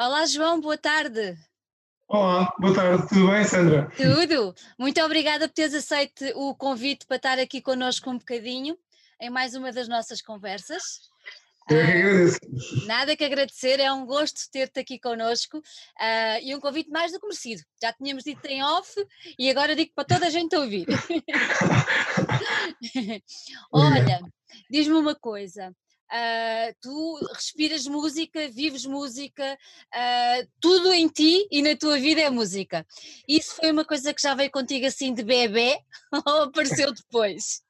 Olá, 0.00 0.24
João, 0.26 0.60
boa 0.60 0.78
tarde. 0.78 1.36
Olá, 2.06 2.54
boa 2.60 2.72
tarde, 2.72 3.08
tudo 3.08 3.32
bem, 3.32 3.42
Sandra? 3.42 3.90
Tudo. 3.96 4.54
Muito 4.78 5.02
obrigada 5.02 5.48
por 5.48 5.54
teres 5.54 5.74
aceito 5.74 6.24
o 6.36 6.54
convite 6.54 7.04
para 7.04 7.16
estar 7.16 7.38
aqui 7.40 7.60
connosco 7.60 8.08
um 8.08 8.16
bocadinho 8.16 8.78
em 9.20 9.28
mais 9.28 9.56
uma 9.56 9.72
das 9.72 9.88
nossas 9.88 10.22
conversas. 10.22 11.00
Eu 11.68 11.84
que 11.84 11.90
agradeço. 11.90 12.38
Nada 12.86 13.16
que 13.16 13.24
agradecer, 13.24 13.80
é 13.80 13.92
um 13.92 14.06
gosto 14.06 14.48
ter-te 14.52 14.78
aqui 14.78 15.00
connosco 15.00 15.58
uh, 15.58 16.38
e 16.44 16.54
um 16.54 16.60
convite 16.60 16.90
mais 16.90 17.10
do 17.10 17.18
que 17.18 17.26
merecido. 17.26 17.64
Já 17.82 17.92
tínhamos 17.92 18.22
dito 18.22 18.46
em 18.46 18.62
off 18.62 18.94
e 19.36 19.50
agora 19.50 19.74
digo 19.74 19.90
para 19.96 20.04
toda 20.04 20.28
a 20.28 20.30
gente 20.30 20.54
ouvir. 20.54 20.86
Olha, 23.72 24.20
diz-me 24.70 24.94
uma 24.94 25.16
coisa. 25.16 25.74
Uh, 26.10 26.74
tu 26.80 27.20
respiras 27.34 27.86
música, 27.86 28.48
vives 28.48 28.86
música, 28.86 29.58
uh, 29.94 30.48
tudo 30.60 30.92
em 30.92 31.06
ti 31.06 31.46
e 31.50 31.60
na 31.60 31.76
tua 31.76 31.98
vida 31.98 32.22
é 32.22 32.30
música. 32.30 32.86
Isso 33.28 33.56
foi 33.56 33.70
uma 33.70 33.84
coisa 33.84 34.14
que 34.14 34.22
já 34.22 34.34
veio 34.34 34.50
contigo 34.50 34.86
assim 34.86 35.12
de 35.12 35.22
bebê 35.22 35.76
ou 36.26 36.44
apareceu 36.44 36.92
depois? 36.94 37.62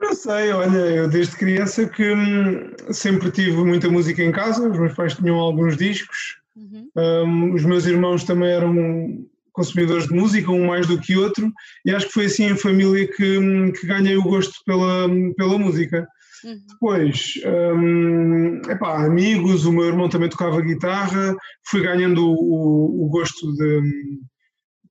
Não 0.00 0.14
sei, 0.14 0.52
olha, 0.52 0.78
eu 0.78 1.08
desde 1.08 1.36
criança 1.36 1.86
que 1.86 2.12
hum, 2.12 2.72
sempre 2.90 3.30
tive 3.30 3.56
muita 3.64 3.88
música 3.88 4.22
em 4.22 4.32
casa, 4.32 4.68
os 4.68 4.78
meus 4.78 4.94
pais 4.94 5.14
tinham 5.14 5.36
alguns 5.36 5.76
discos, 5.76 6.38
uhum. 6.56 6.88
um, 6.96 7.54
os 7.54 7.64
meus 7.64 7.86
irmãos 7.86 8.24
também 8.24 8.50
eram 8.50 9.26
consumidores 9.52 10.08
de 10.08 10.14
música, 10.14 10.50
um 10.50 10.66
mais 10.66 10.86
do 10.86 11.00
que 11.00 11.16
outro, 11.16 11.50
e 11.86 11.94
acho 11.94 12.08
que 12.08 12.12
foi 12.12 12.26
assim 12.26 12.44
em 12.44 12.56
família 12.56 13.06
que, 13.06 13.38
hum, 13.38 13.72
que 13.72 13.86
ganhei 13.86 14.16
o 14.16 14.24
gosto 14.24 14.54
pela, 14.66 15.08
pela 15.36 15.58
música. 15.58 16.06
Uhum. 16.44 16.60
Depois, 16.68 17.34
um, 17.46 18.56
epá, 18.70 19.04
amigos, 19.04 19.64
o 19.64 19.72
meu 19.72 19.84
irmão 19.84 20.08
também 20.08 20.28
tocava 20.28 20.60
guitarra, 20.60 21.34
fui 21.66 21.80
ganhando 21.82 22.24
o, 22.26 23.04
o 23.04 23.08
gosto 23.08 23.52
de. 23.56 23.82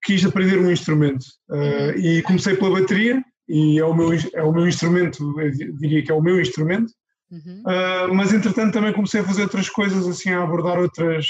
quis 0.04 0.26
aprender 0.26 0.58
um 0.58 0.72
instrumento. 0.72 1.26
Uh, 1.50 1.98
e 1.98 2.22
comecei 2.24 2.56
pela 2.56 2.80
bateria, 2.80 3.24
e 3.48 3.80
é 3.80 3.86
o 3.86 3.94
meu, 3.94 4.10
é 4.34 4.44
o 4.44 4.52
meu 4.52 4.68
instrumento, 4.68 5.34
diria 5.80 6.04
que 6.04 6.12
é 6.12 6.16
o 6.16 6.22
meu 6.22 6.42
instrumento. 6.42 6.92
Uhum. 7.32 7.64
Uh, 7.66 8.14
mas 8.14 8.34
entretanto 8.34 8.74
também 8.74 8.94
comecei 8.94 9.22
a 9.22 9.24
fazer 9.24 9.44
outras 9.44 9.70
coisas, 9.70 10.08
assim, 10.08 10.30
a 10.30 10.44
abordar 10.44 10.80
outras 10.80 11.26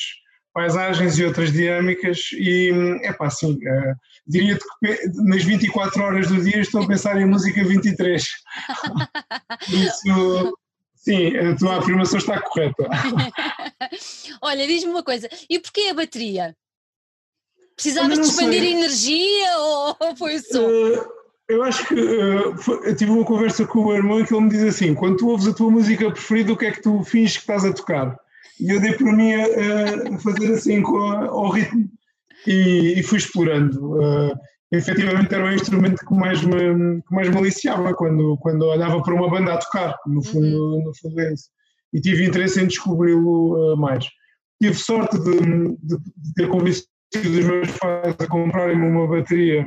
paisagens 0.53 1.17
e 1.17 1.25
outras 1.25 1.51
dinâmicas 1.51 2.29
e 2.33 2.71
é 3.01 3.11
pá, 3.11 3.27
assim, 3.27 3.53
uh, 3.53 3.95
diria-te 4.25 4.63
que 4.79 5.09
nas 5.23 5.43
24 5.43 6.01
horas 6.01 6.27
do 6.27 6.41
dia 6.41 6.59
estou 6.59 6.83
a 6.83 6.87
pensar 6.87 7.19
em 7.19 7.25
música 7.25 7.63
23. 7.63 8.23
Isso, 9.67 10.57
sim, 10.95 11.35
a 11.37 11.55
tua 11.55 11.79
afirmação 11.79 12.19
está 12.19 12.39
correta. 12.39 12.87
Olha, 14.41 14.67
diz-me 14.67 14.91
uma 14.91 15.03
coisa, 15.03 15.27
e 15.49 15.59
porquê 15.59 15.87
a 15.89 15.93
bateria? 15.95 16.55
Precisavas 17.75 18.19
de 18.19 18.25
expandir 18.25 18.61
sei. 18.61 18.73
energia 18.73 19.57
ou 19.57 19.97
foi 20.15 20.35
o 20.35 20.39
som? 20.39 20.67
Uh, 20.67 21.05
eu 21.49 21.63
acho 21.63 21.87
que 21.87 21.95
uh, 21.95 22.57
foi, 22.57 22.89
eu 22.89 22.95
tive 22.95 23.11
uma 23.11 23.25
conversa 23.25 23.65
com 23.65 23.79
o 23.79 23.85
meu 23.87 23.95
irmão 23.95 24.19
e 24.19 24.25
que 24.25 24.33
ele 24.33 24.43
me 24.43 24.49
diz 24.49 24.63
assim: 24.63 24.93
quando 24.93 25.17
tu 25.17 25.29
ouves 25.29 25.47
a 25.47 25.53
tua 25.53 25.71
música 25.71 26.11
preferida, 26.11 26.53
o 26.53 26.57
que 26.57 26.67
é 26.67 26.71
que 26.71 26.81
tu 26.81 27.03
finges 27.03 27.33
que 27.33 27.41
estás 27.41 27.65
a 27.65 27.73
tocar? 27.73 28.17
E 28.59 28.69
eu 28.69 28.79
dei 28.79 28.93
por 28.93 29.11
mim 29.11 29.33
a, 29.33 30.15
a 30.15 30.19
fazer 30.19 30.53
assim 30.53 30.81
com 30.81 30.97
ao 30.97 31.49
ritmo 31.49 31.89
e, 32.47 32.99
e 32.99 33.03
fui 33.03 33.17
explorando. 33.17 33.95
Uh, 33.99 34.33
efetivamente 34.71 35.33
era 35.33 35.45
o 35.45 35.53
instrumento 35.53 36.05
que 36.05 36.13
mais 36.13 36.43
me, 36.43 37.01
que 37.01 37.15
mais 37.15 37.29
me 37.29 37.37
aliciava 37.37 37.93
quando, 37.93 38.37
quando 38.37 38.63
olhava 38.63 39.01
para 39.01 39.13
uma 39.13 39.29
banda 39.29 39.53
a 39.53 39.57
tocar, 39.57 39.95
no 40.07 40.23
fundo, 40.23 40.45
uhum. 40.45 40.83
no 40.83 40.95
fundo 40.95 41.19
é 41.21 41.33
isso. 41.33 41.49
E 41.93 42.01
tive 42.01 42.25
interesse 42.25 42.61
em 42.61 42.67
descobri-lo 42.67 43.73
uh, 43.73 43.77
mais. 43.77 44.05
Tive 44.61 44.75
sorte 44.75 45.19
de, 45.19 45.39
de, 45.39 45.97
de 45.97 46.33
ter 46.35 46.47
convencido 46.47 46.89
os 47.15 47.45
meus 47.45 47.71
pais 47.77 48.15
a 48.19 48.27
comprarem-me 48.27 48.87
uma 48.87 49.07
bateria 49.07 49.65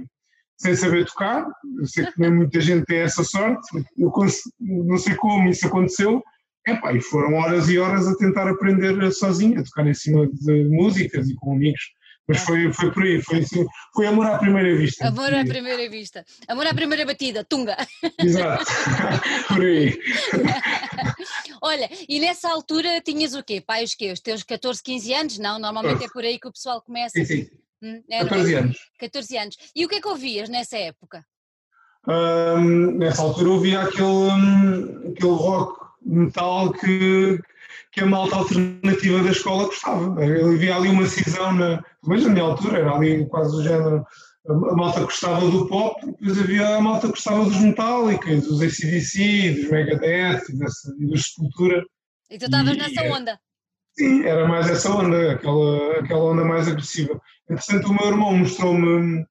sem 0.58 0.74
saber 0.74 1.06
tocar. 1.06 1.46
Eu 1.78 1.86
sei 1.86 2.06
que 2.06 2.20
nem 2.20 2.32
muita 2.32 2.60
gente 2.60 2.84
tem 2.86 2.98
essa 2.98 3.22
sorte. 3.22 3.84
Eu 3.96 4.12
não 4.60 4.96
sei 4.98 5.14
como 5.14 5.48
isso 5.48 5.66
aconteceu, 5.66 6.22
Epá, 6.66 6.92
e 6.92 7.00
foram 7.00 7.34
horas 7.34 7.68
e 7.68 7.78
horas 7.78 8.08
a 8.08 8.16
tentar 8.16 8.48
aprender 8.48 9.12
sozinho, 9.12 9.60
a 9.60 9.64
tocar 9.64 9.86
em 9.86 9.94
cima 9.94 10.26
de 10.26 10.64
músicas 10.64 11.28
e 11.28 11.34
com 11.36 11.52
amigos. 11.52 11.80
Mas 12.28 12.40
foi, 12.40 12.72
foi 12.72 12.90
por 12.92 13.04
aí, 13.04 13.22
foi, 13.22 13.38
assim, 13.38 13.64
foi 13.94 14.06
amor 14.08 14.26
à 14.26 14.36
primeira 14.36 14.76
vista. 14.76 15.06
Amor 15.06 15.32
à 15.32 15.44
primeira 15.44 15.88
vista. 15.88 16.24
Amor 16.48 16.66
à 16.66 16.74
primeira 16.74 17.06
batida, 17.06 17.44
tunga. 17.44 17.76
Exato, 18.18 18.64
por 19.46 19.60
aí. 19.60 19.96
Olha, 21.62 21.88
e 22.08 22.18
nessa 22.18 22.50
altura 22.50 23.00
tinhas 23.00 23.32
o 23.34 23.44
quê? 23.44 23.60
Pai, 23.60 23.84
os 23.84 23.94
quê? 23.94 24.10
Os 24.10 24.18
teus 24.18 24.42
14, 24.42 24.82
15 24.82 25.14
anos? 25.14 25.38
Não, 25.38 25.60
normalmente 25.60 26.04
é 26.04 26.08
por 26.08 26.24
aí 26.24 26.36
que 26.36 26.48
o 26.48 26.52
pessoal 26.52 26.82
começa. 26.82 27.16
Sim, 27.16 27.24
sim. 27.24 27.48
Hum, 27.80 28.02
14 28.10 28.54
anos. 28.54 28.78
14 28.98 29.38
anos. 29.38 29.56
E 29.76 29.86
o 29.86 29.88
que 29.88 29.94
é 29.94 30.00
que 30.00 30.08
ouvias 30.08 30.48
nessa 30.48 30.76
época? 30.76 31.24
Nessa 32.96 33.22
altura 33.22 33.50
ouvia 33.50 33.82
aquele, 33.82 34.04
um, 34.04 35.12
aquele 35.12 35.32
rock 35.32 35.85
metal 36.06 36.72
que, 36.72 37.38
que 37.92 38.00
a 38.00 38.06
malta 38.06 38.36
alternativa 38.36 39.22
da 39.22 39.30
escola 39.30 39.66
gostava. 39.66 40.22
Havia 40.22 40.76
ali 40.76 40.88
uma 40.88 41.06
cisão, 41.06 41.52
na, 41.52 41.82
mas 42.04 42.22
na 42.24 42.30
minha 42.30 42.44
altura 42.44 42.78
era 42.78 42.94
ali 42.94 43.26
quase 43.26 43.56
o 43.56 43.62
género. 43.62 44.04
A 44.48 44.76
malta 44.76 45.00
gostava 45.00 45.50
do 45.50 45.66
pop, 45.66 46.00
depois 46.06 46.38
havia 46.38 46.76
a 46.76 46.80
malta 46.80 47.08
que 47.08 47.14
gostava 47.14 47.44
dos 47.44 47.60
Metallica, 47.60 48.36
dos 48.36 48.62
ACDC, 48.62 49.56
dos 49.56 49.70
Megadeth 49.70 50.42
e, 50.48 50.58
dessa, 50.58 50.94
e 51.00 51.06
dos 51.06 51.22
Sepultura. 51.22 51.84
E 52.30 52.38
tu 52.38 52.44
estavas 52.44 52.76
nessa 52.76 53.02
onda? 53.02 53.40
Sim, 53.98 54.24
era 54.24 54.46
mais 54.46 54.68
essa 54.70 54.90
onda, 54.90 55.32
aquela, 55.32 55.98
aquela 55.98 56.24
onda 56.24 56.44
mais 56.44 56.68
agressiva. 56.68 57.20
Entretanto, 57.50 57.88
o 57.88 57.94
meu 57.94 58.06
irmão 58.06 58.36
mostrou-me 58.36 59.26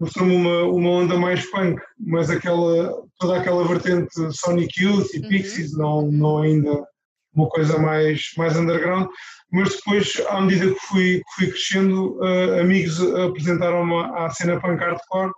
mostrou-me 0.00 0.34
uma, 0.34 0.62
uma 0.64 0.90
onda 0.90 1.16
mais 1.16 1.44
punk, 1.50 1.80
mas 1.98 2.30
aquela, 2.30 2.94
toda 3.18 3.38
aquela 3.38 3.66
vertente 3.66 4.10
Sonic 4.32 4.82
Youth 4.82 5.12
e 5.14 5.18
uhum. 5.18 5.28
Pixies, 5.28 5.76
não, 5.76 6.10
não 6.10 6.38
ainda 6.38 6.86
uma 7.34 7.48
coisa 7.48 7.78
mais, 7.78 8.32
mais 8.36 8.56
underground, 8.56 9.08
mas 9.52 9.76
depois, 9.76 10.20
à 10.28 10.40
medida 10.40 10.72
que 10.72 10.80
fui, 10.80 11.18
que 11.18 11.34
fui 11.36 11.46
crescendo, 11.48 12.18
uh, 12.18 12.60
amigos 12.60 13.00
apresentaram-me 13.00 13.94
à 14.16 14.28
cena 14.30 14.60
punk 14.60 14.80
hardcore 14.80 15.32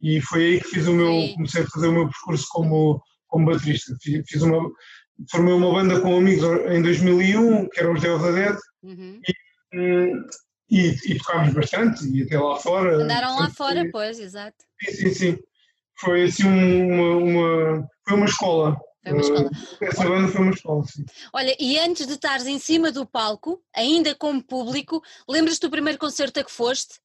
e 0.00 0.20
foi 0.20 0.44
aí 0.44 0.60
que 0.60 0.68
fiz 0.68 0.86
o 0.86 0.94
meu, 0.94 1.34
comecei 1.34 1.62
a 1.62 1.66
fazer 1.66 1.88
o 1.88 1.92
meu 1.92 2.08
percurso 2.08 2.46
como, 2.50 3.02
como 3.28 3.46
baterista. 3.46 3.94
Fiz, 4.00 4.22
fiz 4.26 4.42
uma, 4.42 4.70
formei 5.30 5.52
uma 5.52 5.72
banda 5.72 6.00
com 6.00 6.16
amigos 6.16 6.44
em 6.70 6.82
2001, 6.82 7.68
que 7.68 7.80
eram 7.80 7.92
os 7.92 8.04
of 8.04 8.24
the 8.24 8.32
Dead, 8.32 8.56
uhum. 8.82 9.20
e, 9.28 9.78
hum, 9.78 10.24
e, 10.70 10.96
e 11.04 11.18
tocámos 11.18 11.52
bastante, 11.52 12.06
e 12.08 12.22
até 12.22 12.38
lá 12.38 12.56
fora. 12.56 13.02
Andaram 13.02 13.36
lá 13.36 13.50
fora, 13.50 13.88
pois, 13.90 14.18
exato. 14.18 14.64
Sim, 14.80 14.92
sim, 14.92 15.14
sim. 15.14 15.38
Foi 15.98 16.24
assim 16.24 16.46
uma, 16.46 17.16
uma, 17.16 17.88
foi 18.06 18.16
uma 18.16 18.26
escola. 18.26 18.76
Foi 19.02 19.12
uma 19.12 19.20
escola. 19.20 19.46
Uh, 19.48 19.84
essa 19.84 20.04
banda 20.04 20.28
foi 20.28 20.40
uma 20.42 20.52
escola, 20.52 20.84
sim. 20.84 21.04
Olha, 21.32 21.56
e 21.58 21.78
antes 21.78 22.06
de 22.06 22.14
estares 22.14 22.46
em 22.46 22.58
cima 22.58 22.92
do 22.92 23.04
palco, 23.04 23.62
ainda 23.74 24.14
como 24.14 24.42
público, 24.42 25.02
lembras-te 25.28 25.62
do 25.62 25.70
primeiro 25.70 25.98
concerto 25.98 26.40
a 26.40 26.44
que 26.44 26.52
foste? 26.52 27.00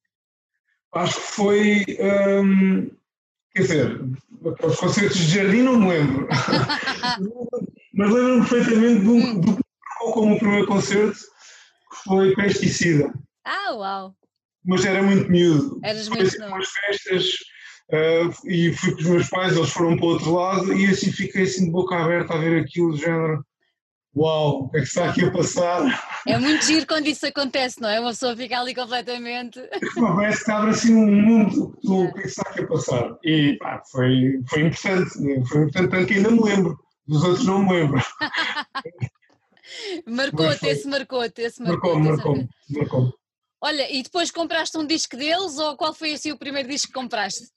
Acho 0.94 1.16
que 1.16 1.20
foi. 1.20 1.84
Um, 2.00 2.90
quer 3.54 3.62
dizer, 3.62 4.00
os 4.62 4.76
concertos 4.76 5.18
de 5.18 5.34
jardim 5.34 5.62
não 5.62 5.78
me 5.78 5.88
lembro. 5.88 6.28
Mas 7.92 8.10
lembro-me 8.12 8.48
perfeitamente 8.48 9.04
do, 9.04 9.12
hum. 9.12 9.40
do, 9.40 9.52
do 9.52 10.12
como 10.12 10.36
o 10.36 10.38
primeiro 10.38 10.66
concerto, 10.66 11.18
que 11.18 11.96
foi 12.04 12.34
Pesticida. 12.34 13.12
Ah, 13.46 13.74
uau! 13.74 14.16
Mas 14.64 14.84
era 14.84 15.00
muito 15.00 15.30
miúdo. 15.30 15.78
Eras 15.84 16.08
muito 16.08 16.24
assim, 16.24 16.42
umas 16.42 16.68
festas 16.68 17.24
uh, 17.92 18.48
e 18.50 18.72
fui 18.72 18.92
com 18.92 18.98
os 18.98 19.06
meus 19.06 19.28
pais, 19.28 19.56
eles 19.56 19.70
foram 19.70 19.96
para 19.96 20.04
o 20.04 20.08
outro 20.08 20.32
lado 20.34 20.72
e 20.72 20.86
assim 20.86 21.12
fiquei 21.12 21.44
assim 21.44 21.66
de 21.66 21.70
boca 21.70 21.94
aberta 21.94 22.34
a 22.34 22.38
ver 22.38 22.60
aquilo, 22.60 22.92
de 22.92 23.02
género. 23.02 23.46
Uau, 24.16 24.62
o 24.62 24.70
que 24.70 24.78
é 24.78 24.80
que 24.80 24.86
está 24.86 25.10
aqui 25.10 25.24
a 25.26 25.30
passar? 25.30 26.22
É 26.26 26.38
muito 26.38 26.64
giro 26.64 26.86
quando 26.86 27.06
isso 27.06 27.24
acontece, 27.26 27.80
não 27.80 27.88
é? 27.88 28.00
Uma 28.00 28.10
pessoa 28.10 28.34
fica 28.34 28.58
ali 28.58 28.74
completamente. 28.74 29.60
Parece 29.94 30.44
que 30.44 30.50
abre 30.50 30.70
assim 30.70 30.94
um 30.94 31.22
mundo 31.22 31.78
do 31.84 32.04
o 32.04 32.12
que 32.14 32.20
é 32.20 32.22
que 32.22 32.28
está 32.28 32.42
aqui 32.50 32.62
a 32.62 32.66
passar. 32.66 33.16
E 33.22 33.56
pá, 33.58 33.80
foi, 33.92 34.42
foi 34.48 34.62
importante, 34.62 35.10
foi 35.46 35.64
importante, 35.64 35.90
tanto 35.90 36.06
que 36.06 36.14
ainda 36.14 36.30
me 36.30 36.42
lembro. 36.42 36.76
Dos 37.06 37.22
outros 37.22 37.46
não 37.46 37.62
me 37.62 37.74
lembro. 37.74 38.02
marcou-te, 40.06 40.66
esse 40.66 40.88
marcou-te, 40.88 41.42
esse 41.42 41.62
marcou-te. 41.62 42.08
Marcou-me, 42.08 42.48
marcou-me. 42.70 43.12
Olha, 43.66 43.92
e 43.92 44.00
depois 44.00 44.30
compraste 44.30 44.78
um 44.78 44.86
disco 44.86 45.16
deles 45.16 45.58
ou 45.58 45.76
qual 45.76 45.92
foi 45.92 46.12
assim 46.12 46.30
o 46.30 46.38
primeiro 46.38 46.68
disco 46.68 46.86
que 46.86 46.92
compraste? 46.92 47.48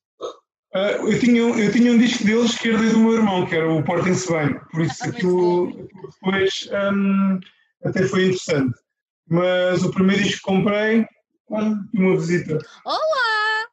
Uh, 0.73 1.07
eu, 1.07 1.19
tinha, 1.19 1.39
eu 1.39 1.71
tinha 1.71 1.91
um 1.91 1.99
disco 1.99 2.23
deles 2.23 2.57
que 2.57 2.69
era 2.69 2.79
do 2.79 2.97
meu 2.97 3.13
irmão, 3.13 3.45
que 3.45 3.55
era 3.55 3.71
o 3.71 3.83
Portem-se 3.83 4.27
Bem, 4.31 4.59
por 4.71 4.81
isso 4.81 5.03
ah, 5.03 5.07
aquilo, 5.07 5.87
depois 6.23 6.67
um, 6.91 7.39
até 7.85 8.07
foi 8.07 8.23
interessante. 8.23 8.75
Mas 9.27 9.83
o 9.83 9.91
primeiro 9.91 10.23
disco 10.23 10.37
que 10.37 10.55
comprei, 10.55 11.05
olha, 11.51 11.77
uma 11.93 12.17
visita. 12.17 12.57
Olá! 12.85 13.67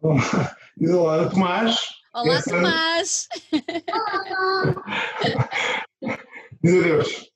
Olá! 0.00 0.56
Olá, 0.80 1.28
Tomás. 1.28 1.76
Olá, 2.14 2.42
Tomás! 2.42 3.28
Diz 6.64 6.74
adeus. 6.74 7.35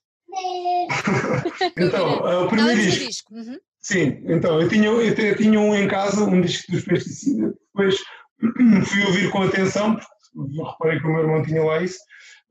Então, 1.76 2.44
o 2.44 2.48
primeiro 2.48 2.80
disco. 2.80 3.06
disco. 3.06 3.34
Uhum. 3.34 3.58
Sim, 3.80 4.22
então, 4.26 4.60
eu 4.60 4.68
tinha, 4.68 4.88
eu 4.88 5.36
tinha 5.36 5.58
um 5.58 5.74
em 5.74 5.88
casa, 5.88 6.24
um 6.24 6.40
disco 6.40 6.70
dos 6.70 6.84
pesticidas, 6.84 7.54
depois 7.74 7.98
fui 8.86 9.04
ouvir 9.04 9.30
com 9.30 9.42
atenção, 9.42 9.98
porque 10.34 10.62
reparei 10.62 11.00
que 11.00 11.06
o 11.06 11.10
meu 11.10 11.20
irmão 11.22 11.42
tinha 11.42 11.64
lá 11.64 11.82
isso, 11.82 11.98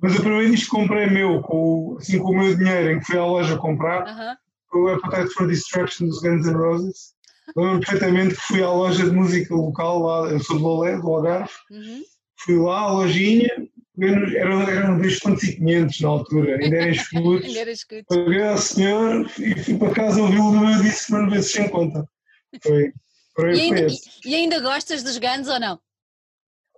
mas 0.02 0.16
o 0.18 0.22
primeiro 0.22 0.52
disco 0.52 0.76
que 0.76 0.82
comprei 0.82 1.08
meu, 1.08 1.42
com, 1.42 1.98
assim, 2.00 2.18
com 2.20 2.32
o 2.32 2.38
meu 2.38 2.56
dinheiro, 2.56 2.92
em 2.92 3.00
que 3.00 3.06
fui 3.06 3.18
à 3.18 3.26
loja 3.26 3.58
comprar, 3.58 4.04
uh 4.04 4.08
-huh. 4.08 4.36
foi 4.72 4.82
o 4.82 4.88
Appetite 4.90 5.34
for 5.34 5.48
Destruction 5.48 6.08
dos 6.08 6.22
Guns 6.22 6.46
N' 6.46 6.54
Roses. 6.54 7.14
Lembro 7.56 7.80
perfeitamente 7.80 8.36
que 8.36 8.42
fui 8.42 8.64
à 8.64 8.70
loja 8.70 9.04
de 9.04 9.12
música 9.12 9.54
local, 9.54 10.00
lá, 10.00 10.30
eu 10.30 10.40
sou 10.40 10.58
de 10.58 10.64
Lolé, 10.64 10.98
do 10.98 11.08
Algarve, 11.08 11.52
uh 11.72 11.78
-huh. 11.78 12.02
fui 12.38 12.58
lá 12.58 12.80
à 12.82 12.92
lojinha, 12.92 13.50
eram, 14.02 14.62
eram 14.62 14.98
2 14.98 15.20
contos 15.20 15.44
e 15.44 15.56
500 15.56 16.02
na 16.02 16.10
altura, 16.10 16.58
ainda 16.58 16.76
era 16.76 16.90
escudos. 16.92 17.46
ainda 17.46 17.60
era 17.60 17.72
escudos. 17.72 18.06
Paguei 18.08 18.44
ao 18.44 18.58
senhor 18.58 19.32
e 19.40 19.64
fui 19.64 19.78
para 19.78 19.94
casa 19.94 20.22
ouvi-lo 20.22 20.52
no 20.52 20.66
meu 20.66 20.82
disco 20.82 21.12
para 21.12 21.26
não 21.26 21.42
se 21.42 21.50
sem 21.50 21.70
conta. 21.70 22.08
Foi, 22.64 22.92
foi, 23.36 23.56
e, 23.56 23.62
ainda, 23.62 23.88
e, 23.88 24.30
e 24.30 24.36
ainda 24.36 24.60
gostas 24.60 25.04
dos 25.04 25.18
Guns 25.18 25.48
ou 25.48 25.60
não? 25.60 25.80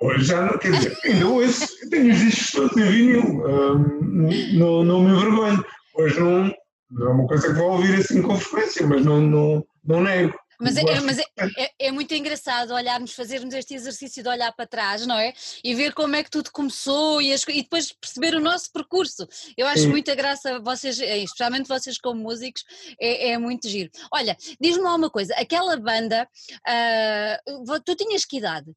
Hoje 0.01 0.25
já 0.25 0.41
não, 0.41 0.57
quer 0.57 0.71
dizer, 0.71 0.97
ainda 1.05 1.27
ouço, 1.27 1.89
tenho 1.91 2.11
os 2.11 2.19
discos 2.19 2.51
todos 2.51 2.77
em 2.77 2.89
vinil, 2.89 3.23
um, 3.23 4.57
não, 4.57 4.83
não 4.83 5.03
me 5.03 5.11
envergonho. 5.11 5.63
Hoje 5.93 6.19
não, 6.19 6.51
não 6.89 7.07
é 7.07 7.13
uma 7.13 7.27
coisa 7.27 7.47
que 7.47 7.53
vou 7.53 7.73
ouvir 7.73 7.99
assim 7.99 8.21
com 8.21 8.35
frequência, 8.35 8.87
mas 8.87 9.05
não, 9.05 9.21
não, 9.21 9.65
não 9.85 10.01
nego. 10.01 10.40
Mas, 10.61 10.77
é, 10.77 10.99
mas 10.99 11.17
é, 11.17 11.23
é, 11.57 11.71
é, 11.87 11.91
muito 11.91 12.13
engraçado 12.13 12.71
olharmos, 12.71 13.13
fazermos 13.13 13.51
este 13.53 13.73
exercício 13.73 14.21
de 14.21 14.29
olhar 14.29 14.51
para 14.53 14.67
trás, 14.67 15.07
não 15.07 15.17
é? 15.17 15.33
E 15.63 15.73
ver 15.73 15.93
como 15.93 16.15
é 16.15 16.23
que 16.23 16.29
tudo 16.29 16.51
começou 16.51 17.19
e, 17.19 17.33
as, 17.33 17.41
e 17.47 17.63
depois 17.63 17.91
perceber 17.91 18.35
o 18.35 18.39
nosso 18.39 18.71
percurso. 18.71 19.27
Eu 19.57 19.65
acho 19.65 19.83
Sim. 19.83 19.89
muita 19.89 20.13
graça, 20.13 20.59
vocês, 20.59 20.99
eh, 20.99 21.17
especialmente 21.23 21.67
vocês 21.67 21.97
como 21.97 22.21
músicos, 22.21 22.63
é, 22.99 23.31
é 23.31 23.37
muito 23.39 23.67
giro. 23.67 23.89
Olha, 24.13 24.37
diz-me 24.59 24.83
lá 24.83 24.95
uma 24.95 25.09
coisa, 25.09 25.33
aquela 25.35 25.75
banda, 25.77 26.27
uh, 26.67 27.79
tu 27.83 27.95
tinhas 27.95 28.23
que 28.23 28.37
idade? 28.37 28.71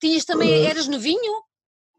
Tinhas 0.00 0.24
também, 0.24 0.64
uh, 0.64 0.66
eras 0.66 0.88
novinho? 0.88 1.44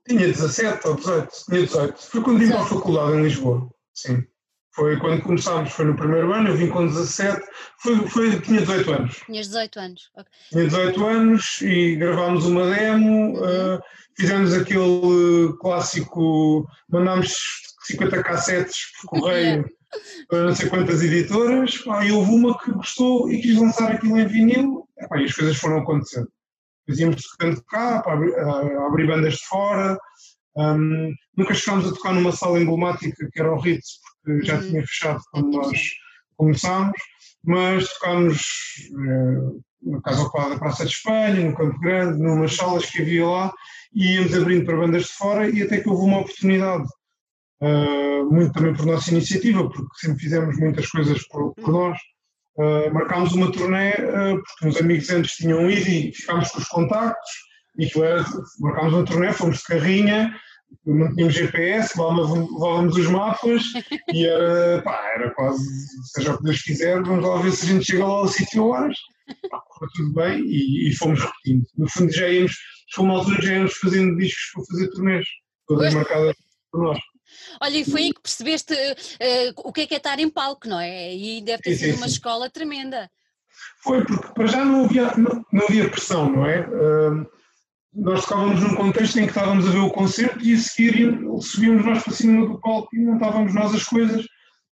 Tinha 0.06 0.28
17 0.28 0.88
ou 0.88 0.96
18, 0.96 1.30
tinha 1.48 1.66
18. 1.66 1.98
Foi 1.98 2.22
quando 2.22 2.40
vim 2.40 2.50
para 2.50 2.62
a 2.62 2.66
faculdade 2.66 3.14
em 3.14 3.24
Lisboa, 3.24 3.70
sim. 3.94 4.26
Foi 4.74 4.98
quando 4.98 5.22
começámos, 5.22 5.72
foi 5.74 5.86
no 5.86 5.96
primeiro 5.96 6.34
ano, 6.34 6.50
eu 6.50 6.56
vim 6.56 6.70
com 6.70 6.88
17, 6.88 7.42
foi, 7.80 8.08
foi, 8.08 8.40
tinha 8.40 8.62
18 8.62 8.92
anos. 8.92 9.16
Tinhas 9.26 9.48
18 9.48 9.80
anos, 9.80 10.12
okay. 10.16 10.32
Tinha 10.50 10.64
18 10.66 11.06
anos 11.06 11.62
e 11.62 11.96
gravámos 11.98 12.46
uma 12.46 12.70
demo, 12.74 13.38
uh, 13.38 13.82
fizemos 14.18 14.54
aquele 14.54 15.54
clássico, 15.60 16.66
mandámos 16.90 17.34
50 17.86 18.24
cassetes 18.24 18.78
por 19.02 19.20
correio 19.20 19.66
para 20.30 20.46
não 20.46 20.56
sei 20.56 20.70
quantas 20.70 21.04
editoras, 21.04 21.78
pá, 21.80 22.06
e 22.06 22.12
houve 22.12 22.32
uma 22.32 22.58
que 22.58 22.72
gostou 22.72 23.30
e 23.32 23.42
quis 23.42 23.58
lançar 23.58 23.92
aquilo 23.92 24.18
em 24.18 24.28
vinil, 24.28 24.88
pá, 25.10 25.20
e 25.20 25.26
as 25.26 25.34
coisas 25.34 25.58
foram 25.58 25.80
acontecendo. 25.80 26.32
Fazíamos 26.88 27.22
tocando 27.24 27.64
cá, 27.66 28.02
para 28.02 28.14
abrir, 28.14 28.36
abrir 28.40 29.08
bandas 29.08 29.34
de 29.34 29.46
fora, 29.46 29.98
um, 30.56 31.14
nunca 31.38 31.54
chegámos 31.54 31.88
a 31.88 31.94
tocar 31.94 32.14
numa 32.14 32.32
sala 32.32 32.60
emblemática 32.60 33.30
que 33.32 33.40
era 33.40 33.54
o 33.54 33.60
Ritz, 33.60 34.00
porque 34.24 34.46
já 34.46 34.56
uhum. 34.56 34.70
tinha 34.70 34.82
fechado 34.82 35.22
quando 35.32 35.52
nós 35.52 35.80
começámos, 36.38 36.98
mas 37.44 37.88
tocámos 37.94 38.42
na 39.84 40.02
Casa 40.02 40.22
Ocupada 40.22 40.52
da 40.52 40.60
Praça 40.60 40.86
de 40.86 40.92
Espanha, 40.92 41.50
no 41.50 41.56
Campo 41.56 41.80
Grande, 41.80 42.22
numas 42.22 42.56
salas 42.56 42.86
que 42.86 43.02
havia 43.02 43.26
lá, 43.26 43.54
e 43.94 44.16
íamos 44.16 44.34
abrindo 44.36 44.66
para 44.66 44.78
bandas 44.78 45.04
de 45.04 45.14
fora, 45.14 45.50
e 45.50 45.62
até 45.64 45.80
que 45.80 45.90
houve 45.90 46.06
uma 46.06 46.20
oportunidade, 46.20 46.88
uh, 47.62 48.32
muito 48.32 48.54
também 48.54 48.74
por 48.74 48.86
nossa 48.86 49.12
iniciativa, 49.12 49.68
porque 49.70 49.98
sempre 50.00 50.20
fizemos 50.20 50.58
muitas 50.58 50.88
coisas 50.88 51.28
por, 51.28 51.54
por 51.56 51.72
nós. 51.72 51.98
Uh, 52.58 52.94
marcámos 52.94 53.32
uma 53.34 53.52
turnê 53.52 53.94
porque 53.94 54.68
uns 54.68 54.76
amigos 54.76 55.10
antes 55.10 55.38
tinham 55.38 55.72
ido 55.72 55.90
e 55.90 56.12
ficámos 56.12 56.50
com 56.52 56.60
os 56.60 56.68
contactos 56.68 57.32
e 57.80 57.88
que 57.88 58.02
era, 58.02 58.26
marcámos 58.60 58.94
uma 58.94 59.06
turnê, 59.06 59.32
fomos 59.32 59.60
de 59.60 59.64
carrinha, 59.64 60.36
não 60.86 61.14
tínhamos 61.14 61.34
GPS, 61.34 62.00
levávamos 62.00 62.98
os 62.98 63.08
mapas 63.08 63.64
e 64.14 64.26
era, 64.26 64.82
pá, 64.82 65.12
era 65.16 65.34
quase, 65.34 65.64
seja 66.14 66.34
o 66.34 66.38
que 66.38 66.44
Deus 66.44 66.62
quiser, 66.62 67.04
vamos 67.04 67.26
lá 67.26 67.42
ver 67.42 67.52
se 67.52 67.66
a 67.66 67.70
gente 67.70 67.86
chega 67.86 68.06
lá 68.06 68.14
ao 68.14 68.28
sítio 68.28 68.68
horas. 68.68 68.98
Correu 69.50 69.92
tudo 69.96 70.14
bem 70.14 70.42
e, 70.42 70.90
e, 70.90 70.96
fomos 70.96 71.20
repetindo. 71.20 71.66
No 71.78 71.90
fundo 71.90 72.12
já 72.12 72.28
íamos, 72.28 72.54
foi 72.94 73.06
uma 73.06 73.14
altura 73.16 73.42
já 73.42 73.54
íamos 73.54 73.74
fazendo 73.76 74.18
discos 74.18 74.52
para 74.54 74.64
fazer 74.66 74.90
turnês, 74.90 75.26
todas 75.68 75.94
marcadas 75.94 76.36
por 76.72 76.82
nós. 76.84 77.00
Olha, 77.62 77.78
e 77.78 77.86
foi 77.86 78.02
aí 78.02 78.14
que 78.14 78.22
percebeste 78.22 78.74
uh, 78.74 79.54
o 79.58 79.72
que 79.72 79.82
é 79.82 79.88
que 79.88 79.94
é 79.94 79.98
estar 79.98 80.20
em 80.20 80.30
palco, 80.30 80.68
não 80.68 80.80
é? 80.80 81.16
E 81.16 81.42
deve 81.42 81.64
ter 81.64 81.76
sim, 81.76 81.86
sido 81.86 81.94
sim, 81.94 81.98
uma 81.98 82.08
sim. 82.08 82.14
escola 82.14 82.50
tremenda. 82.50 83.10
Foi, 83.84 84.04
porque 84.04 84.34
para 84.34 84.48
já 84.48 84.66
não 84.66 84.86
havia, 84.86 85.16
não, 85.16 85.46
não 85.52 85.66
havia 85.66 85.90
pressão, 85.90 86.30
não 86.30 86.46
é? 86.46 86.62
Uh, 86.68 87.26
nós 87.94 88.22
tocávamos 88.24 88.62
num 88.62 88.76
contexto 88.76 89.18
em 89.18 89.24
que 89.24 89.32
estávamos 89.32 89.68
a 89.68 89.72
ver 89.72 89.80
o 89.80 89.92
concerto 89.92 90.44
e 90.44 90.54
a 90.54 90.58
seguir 90.58 91.20
subíamos 91.42 91.86
nós 91.86 92.04
para 92.04 92.14
cima 92.14 92.48
do 92.48 92.60
palco 92.60 92.96
e 92.96 93.00
montávamos 93.00 93.54
nós 93.54 93.74
as 93.76 93.84
coisas. 93.84 94.26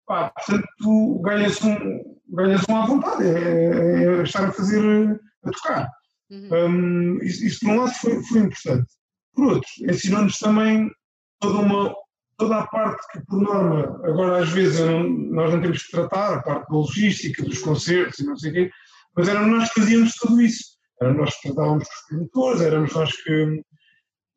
Pá, 0.05 0.29
portanto, 0.31 1.21
ganha-se 1.23 1.65
um, 1.65 2.17
ganha 2.29 2.59
um 2.69 2.75
à 2.75 2.85
vontade, 2.85 3.23
é, 3.23 3.29
é, 3.29 4.03
é, 4.03 4.23
estar 4.23 4.45
a 4.45 4.51
fazer, 4.51 5.21
a 5.45 5.51
tocar. 5.51 5.89
Uhum. 6.29 6.49
Um, 6.51 7.17
isso, 7.23 7.45
isso, 7.45 7.59
por 7.61 7.69
um 7.69 7.79
lado, 7.81 7.93
foi, 7.93 8.23
foi 8.23 8.39
importante. 8.41 8.87
Por 9.33 9.45
outro, 9.45 9.69
ensinou-nos 9.81 10.39
também 10.39 10.91
toda 11.39 11.59
uma 11.59 11.95
toda 12.35 12.57
a 12.57 12.67
parte 12.67 13.07
que, 13.11 13.25
por 13.25 13.39
norma, 13.39 14.01
agora 14.03 14.43
às 14.43 14.49
vezes 14.49 14.79
não, 14.79 15.03
nós 15.03 15.53
não 15.53 15.61
temos 15.61 15.83
que 15.83 15.91
tratar, 15.91 16.33
a 16.33 16.41
parte 16.41 16.67
da 16.67 16.75
logística, 16.75 17.43
dos 17.43 17.59
concertos 17.59 18.19
e 18.19 18.25
não 18.25 18.35
sei 18.35 18.49
o 18.49 18.53
quê, 18.53 18.71
mas 19.15 19.27
éramos 19.27 19.51
nós 19.51 19.71
que 19.71 19.79
fazíamos 19.79 20.15
tudo 20.15 20.41
isso. 20.41 20.72
Nós 21.11 21.35
que 21.35 21.49
tratávamos 21.49 21.83
os 21.83 22.07
produtores, 22.07 22.61
éramos 22.61 22.93
nós 22.93 23.11
que 23.23 23.63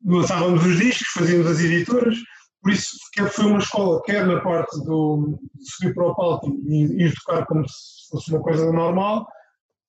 lançávamos 0.05 0.65
os 0.65 0.77
discos, 0.77 1.07
fazíamos 1.13 1.47
as 1.47 1.59
editoras, 1.59 2.17
por 2.61 2.71
isso 2.71 2.97
quer 3.13 3.29
foi 3.29 3.45
uma 3.45 3.59
escola, 3.59 4.01
quer 4.03 4.25
na 4.25 4.41
parte 4.41 4.77
do, 4.83 5.39
de 5.55 5.71
subir 5.71 5.93
para 5.93 6.07
o 6.07 6.15
palco 6.15 6.47
e 6.67 7.03
ir 7.03 7.13
tocar 7.15 7.45
como 7.45 7.67
se 7.67 8.09
fosse 8.09 8.31
uma 8.31 8.41
coisa 8.41 8.71
normal, 8.71 9.27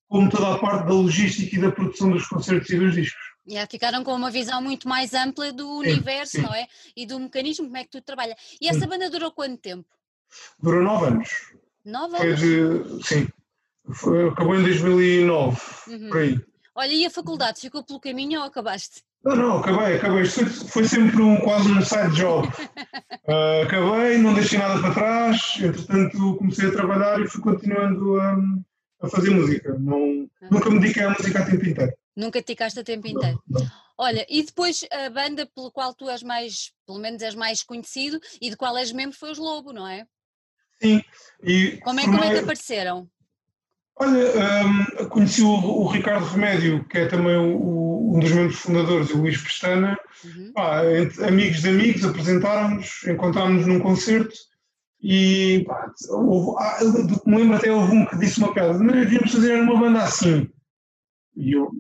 como 0.09 0.31
toda 0.31 0.55
a 0.55 0.59
parte 0.59 0.87
da 0.87 0.93
logística 0.93 1.57
e 1.57 1.61
da 1.61 1.73
produção 1.73 2.11
dos 2.11 2.27
concertos 2.27 2.71
e 2.71 2.79
dos 2.79 2.95
discos. 2.95 3.29
Yeah, 3.49 3.69
ficaram 3.71 4.05
com 4.05 4.15
uma 4.15 4.31
visão 4.31 4.61
muito 4.61 4.87
mais 4.87 5.15
ampla 5.15 5.53
do 5.53 5.83
sim, 5.83 5.91
universo, 5.91 6.33
sim. 6.33 6.43
não 6.43 6.55
é? 6.55 6.67
E 6.95 7.07
do 7.07 7.19
mecanismo, 7.19 7.65
como 7.67 7.79
é 7.79 7.85
que 7.85 7.91
tu 7.91 8.03
trabalha. 8.03 8.37
E 8.61 8.69
essa 8.69 8.81
sim. 8.81 8.87
banda 8.87 9.09
durou 9.09 9.33
quanto 9.33 9.57
tempo? 9.57 9.89
Durou 10.63 10.83
nove 10.83 11.07
anos. 11.07 11.31
Nove 11.85 12.17
anos? 12.19 12.41
De, 12.41 13.07
sim. 13.07 13.29
Foi, 13.91 14.29
acabou 14.29 14.55
em 14.55 14.63
2009, 14.63 15.61
uhum. 15.89 16.09
por 16.11 16.19
aí. 16.19 16.41
Olha, 16.79 16.93
e 16.93 17.05
a 17.05 17.11
faculdade 17.11 17.61
ficou 17.61 17.83
pelo 17.83 17.99
caminho 17.99 18.39
ou 18.39 18.47
acabaste? 18.47 19.03
Não, 19.25 19.35
não, 19.35 19.59
acabei, 19.59 19.97
acabei. 19.97 20.25
Foi, 20.27 20.47
foi 20.47 20.85
sempre 20.85 21.21
um, 21.21 21.37
quase 21.41 21.69
um 21.73 21.83
side 21.83 22.15
job. 22.15 22.47
Uh, 22.47 23.63
acabei, 23.67 24.17
não 24.19 24.33
deixei 24.33 24.61
nada 24.61 24.81
para 24.81 24.95
trás, 24.95 25.41
entretanto 25.59 26.37
comecei 26.37 26.69
a 26.69 26.73
trabalhar 26.73 27.21
e 27.21 27.27
fui 27.27 27.43
continuando 27.43 28.21
a, 28.21 28.37
a 29.03 29.09
fazer 29.09 29.31
música. 29.31 29.77
Não, 29.77 30.29
ah. 30.41 30.49
Nunca 30.53 30.71
me 30.71 30.79
dediquei 30.79 31.03
à 31.03 31.11
música 31.11 31.43
a 31.43 31.47
tempo 31.47 31.67
inteiro. 31.67 31.93
Nunca 32.15 32.41
te 32.41 32.47
dedicaste 32.47 32.79
a 32.79 32.85
tempo 32.85 33.09
inteiro? 33.09 33.43
Não, 33.49 33.61
não. 33.61 33.71
Olha, 33.99 34.25
e 34.31 34.45
depois 34.45 34.85
a 34.93 35.11
banda 35.11 35.51
pelo 35.53 35.73
qual 35.73 35.93
tu 35.93 36.09
és 36.09 36.23
mais, 36.23 36.73
pelo 36.87 37.01
menos 37.01 37.21
és 37.23 37.35
mais 37.35 37.65
conhecido 37.65 38.21
e 38.41 38.51
de 38.51 38.57
qual 38.57 38.79
és 38.79 38.93
membro 38.93 39.19
foi 39.19 39.33
os 39.33 39.39
Lobo, 39.39 39.73
não 39.73 39.89
é? 39.89 40.07
Sim. 40.81 41.03
E 41.43 41.79
como, 41.79 41.99
é, 41.99 42.05
como 42.05 42.23
é 42.23 42.31
que 42.35 42.39
apareceram? 42.39 43.11
Olha, 44.01 44.65
um, 44.65 45.09
conheci 45.09 45.43
o, 45.43 45.49
o, 45.49 45.87
Ricardo 45.89 46.25
Remédio, 46.27 46.85
que 46.85 46.99
é 46.99 47.07
também 47.07 47.37
o, 47.37 48.15
um 48.15 48.21
dos 48.21 48.31
membros 48.31 48.59
fundadores, 48.59 49.11
e 49.11 49.15
o 49.15 49.19
Luís 49.19 49.43
Pestana. 49.43 49.99
Uhum. 50.25 50.53
Pá, 50.53 50.83
amigos 51.27 51.63
de 51.63 51.69
amigos, 51.69 52.05
apresentámos-nos, 52.05 53.05
encontrámos-nos 53.07 53.67
num 53.67 53.81
concerto 53.81 54.35
e 55.01 55.65
pá, 55.67 55.93
houve, 56.11 56.57
ah, 56.59 56.79
me 57.27 57.39
lembro 57.39 57.57
até 57.57 57.71
houve 57.71 57.97
um 57.97 58.07
que 58.07 58.19
disse 58.19 58.39
uma 58.39 58.53
piada, 58.53 58.79
não 58.79 58.93
devíamos 58.93 59.33
fazer 59.33 59.61
uma 59.61 59.79
banda 59.79 60.03
assim. 60.03 60.49
E 61.37 61.53
eu, 61.53 61.71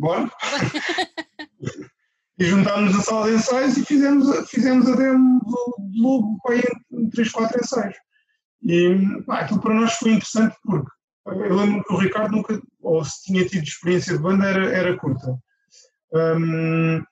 bora. 0.00 0.30
e 2.38 2.44
juntámos 2.44 2.94
a 2.94 3.02
sala 3.02 3.28
de 3.28 3.36
ensaios 3.36 3.76
e 3.76 3.84
fizemos, 3.84 4.50
fizemos 4.50 4.88
a 4.88 4.96
demo 4.96 5.40
do, 5.40 5.76
do 5.78 6.02
Lobo 6.02 6.38
em 6.90 7.10
3, 7.10 7.30
4 7.30 7.60
ensaios. 7.60 7.96
E 8.62 9.22
pá, 9.26 9.40
aquilo 9.40 9.60
para 9.60 9.74
nós 9.74 9.92
foi 9.94 10.12
interessante 10.12 10.56
porque 10.62 10.90
eu 11.26 11.56
lembro 11.56 11.84
que 11.84 11.92
o 11.92 11.98
Ricardo 11.98 12.32
nunca, 12.32 12.60
ou 12.80 13.04
se 13.04 13.22
tinha 13.24 13.46
tido 13.46 13.64
experiência 13.64 14.16
de 14.16 14.22
banda, 14.22 14.46
era, 14.46 14.72
era 14.72 14.98
curta. 14.98 15.38
Um, 16.12 17.02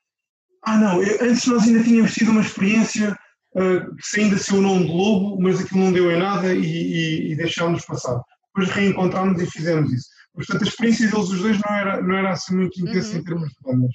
ah, 0.64 0.76
não, 0.76 1.00
antes 1.00 1.46
nós 1.46 1.62
ainda 1.62 1.82
tínhamos 1.82 2.12
tido 2.12 2.30
uma 2.32 2.40
experiência 2.40 3.16
uh, 3.54 3.96
que 3.96 4.20
ainda 4.20 4.36
ser 4.36 4.54
o 4.54 4.60
nome 4.60 4.86
de 4.86 4.92
Lobo, 4.92 5.40
mas 5.40 5.60
aquilo 5.60 5.80
não 5.80 5.92
deu 5.92 6.10
em 6.10 6.18
nada 6.18 6.52
e, 6.52 6.60
e, 6.60 7.32
e 7.32 7.36
deixámos 7.36 7.84
passar. 7.84 8.20
Depois 8.54 8.74
reencontrámos 8.74 9.40
e 9.40 9.46
fizemos 9.46 9.92
isso. 9.92 10.08
Portanto, 10.34 10.64
a 10.64 10.68
experiência 10.68 11.08
deles 11.08 11.28
os 11.28 11.40
dois 11.40 11.58
não 11.58 11.74
era, 11.74 12.02
não 12.02 12.16
era 12.16 12.30
assim 12.32 12.56
muito 12.56 12.80
intensa 12.80 13.12
uhum. 13.12 13.18
em 13.18 13.24
termos 13.24 13.48
de 13.48 13.56
bandas. 13.62 13.94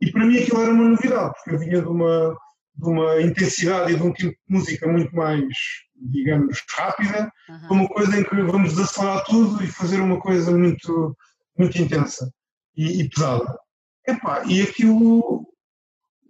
E 0.00 0.10
para 0.10 0.26
mim 0.26 0.38
aquilo 0.38 0.62
era 0.62 0.72
uma 0.72 0.88
novidade, 0.88 1.34
porque 1.34 1.50
eu 1.54 1.58
vinha 1.58 1.82
de 1.82 1.88
uma, 1.88 2.36
de 2.80 2.88
uma 2.88 3.20
intensidade 3.20 3.92
e 3.92 3.96
de 3.96 4.02
um 4.02 4.12
tipo 4.12 4.32
de 4.32 4.56
música 4.56 4.88
muito 4.88 5.14
mais, 5.14 5.46
digamos, 5.94 6.62
rápida, 6.76 7.30
uhum. 7.48 7.68
uma 7.70 7.88
coisa 7.88 8.18
em 8.18 8.24
que 8.24 8.42
vamos 8.42 8.70
desacelerar 8.74 9.24
tudo 9.24 9.62
e 9.62 9.66
fazer 9.66 10.00
uma 10.00 10.18
coisa 10.18 10.50
muito, 10.50 11.16
muito 11.58 11.80
intensa 11.80 12.32
e, 12.76 13.02
e 13.02 13.08
pesada. 13.08 13.58
Epá, 14.06 14.44
e 14.46 14.62
aquilo 14.62 15.46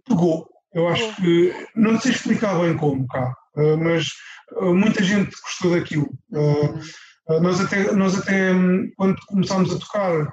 pegou. 0.07 0.49
Eu 0.73 0.89
acho 0.89 1.17
que, 1.17 1.53
não 1.75 1.99
sei 2.01 2.13
explicar 2.13 2.59
bem 2.61 2.77
como 2.77 3.07
cá, 3.09 3.35
eh, 3.57 3.77
mas 3.77 4.09
eh, 4.57 4.73
muita 4.73 5.03
gente 5.03 5.31
gostou 5.43 5.73
daquilo. 5.73 6.09
Eh, 6.33 7.41
nós 7.41 7.61
até, 7.61 7.93
nós 7.93 8.17
até 8.17 8.53
hum, 8.53 8.91
quando 8.97 9.17
começámos 9.27 9.75
a 9.75 9.79
tocar, 9.79 10.33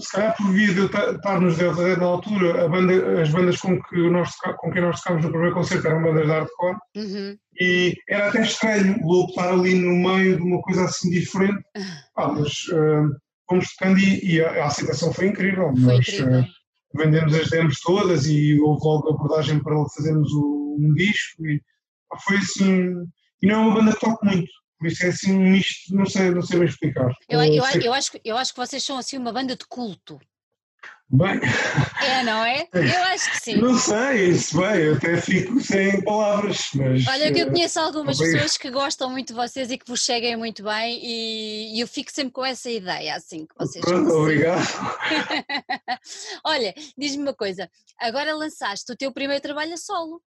se 0.00 0.12
calhar 0.12 0.36
por 0.36 0.52
via 0.52 0.72
de 0.72 0.78
eu 0.78 0.86
estar 0.86 1.40
nos 1.40 1.56
Delta 1.56 1.96
na 1.96 2.06
altura, 2.06 2.68
banda, 2.68 3.20
as 3.20 3.30
bandas 3.30 3.60
com, 3.60 3.80
que 3.82 4.10
nós, 4.10 4.30
com 4.58 4.70
quem 4.70 4.82
nós 4.82 5.00
tocámos 5.00 5.24
no 5.24 5.30
primeiro 5.30 5.54
concerto 5.54 5.86
eram 5.86 6.02
bandas 6.02 6.24
de 6.24 6.32
hardcore 6.32 6.76
uhum. 6.96 7.36
e 7.60 7.96
era 8.08 8.28
até 8.28 8.42
estranho 8.42 8.96
o 9.02 9.12
Lobo 9.12 9.30
estar 9.30 9.52
ali 9.52 9.74
no 9.74 9.94
meio 9.96 10.36
de 10.36 10.42
uma 10.42 10.60
coisa 10.62 10.84
assim 10.84 11.10
diferente. 11.10 11.62
Ah, 12.16 12.28
mas 12.28 12.52
uh, 12.72 13.08
fomos 13.48 13.66
tocando 13.74 13.98
e, 13.98 14.34
e 14.34 14.44
a, 14.44 14.64
a, 14.64 14.66
aceitação 14.66 15.10
foi 15.10 15.28
incrível. 15.28 15.72
Foi 15.72 15.96
nós, 15.96 16.06
incrível. 16.06 16.40
Uh, 16.40 16.44
vendemos 16.94 17.34
as 17.34 17.48
demos 17.48 17.80
todas 17.80 18.26
e 18.26 18.60
houve 18.60 18.84
logo 18.84 19.08
abordagem 19.08 19.62
para 19.62 19.74
fazermos 19.96 20.30
o, 20.32 20.76
um 20.78 20.92
disco 20.92 21.46
e 21.46 21.62
ah, 22.12 22.18
foi 22.18 22.36
assim. 22.36 22.94
E 23.40 23.46
não 23.46 23.54
é 23.54 23.58
uma 23.58 23.74
banda 23.74 23.92
que 23.94 24.00
toca 24.00 24.26
muito. 24.26 24.50
Por 24.80 24.86
isso 24.86 25.04
é 25.04 25.08
assim 25.10 25.32
um 25.34 25.50
misto, 25.50 25.94
não 25.94 26.06
sei, 26.06 26.30
não 26.30 26.40
sei 26.40 26.58
bem 26.58 26.68
explicar. 26.68 27.12
Eu, 27.28 27.42
eu, 27.42 27.62
eu, 27.82 27.92
acho, 27.92 28.18
eu 28.24 28.36
acho 28.38 28.54
que 28.54 28.58
vocês 28.58 28.82
são 28.82 28.96
assim 28.96 29.18
uma 29.18 29.30
banda 29.30 29.54
de 29.54 29.66
culto. 29.66 30.18
Bem. 31.12 31.38
É, 32.02 32.22
não 32.22 32.42
é? 32.46 32.66
Eu 32.72 33.02
acho 33.12 33.30
que 33.30 33.40
sim. 33.40 33.56
Não 33.56 33.76
sei, 33.76 34.30
isso 34.30 34.58
bem, 34.58 34.76
eu 34.76 34.94
até 34.94 35.20
fico 35.20 35.60
sem 35.60 36.02
palavras. 36.02 36.70
Mas, 36.74 37.06
Olha, 37.06 37.30
que 37.30 37.40
eu 37.40 37.48
eh, 37.48 37.50
conheço 37.50 37.78
algumas 37.78 38.16
pessoas 38.16 38.56
que 38.56 38.70
gostam 38.70 39.10
muito 39.10 39.28
de 39.28 39.34
vocês 39.34 39.70
e 39.70 39.76
que 39.76 39.86
vos 39.86 40.02
seguem 40.02 40.34
muito 40.34 40.62
bem 40.62 40.98
e, 41.02 41.78
eu 41.78 41.86
fico 41.86 42.10
sempre 42.10 42.32
com 42.32 42.42
essa 42.42 42.70
ideia, 42.70 43.16
assim, 43.16 43.44
que 43.44 43.54
vocês 43.58 43.84
Pronto, 43.84 44.08
assim. 44.08 44.18
obrigado. 44.18 44.66
Olha, 46.42 46.74
diz-me 46.96 47.24
uma 47.24 47.34
coisa, 47.34 47.68
agora 47.98 48.34
lançaste 48.34 48.90
o 48.90 48.96
teu 48.96 49.12
primeiro 49.12 49.42
trabalho 49.42 49.74
a 49.74 49.76
solo. 49.76 50.22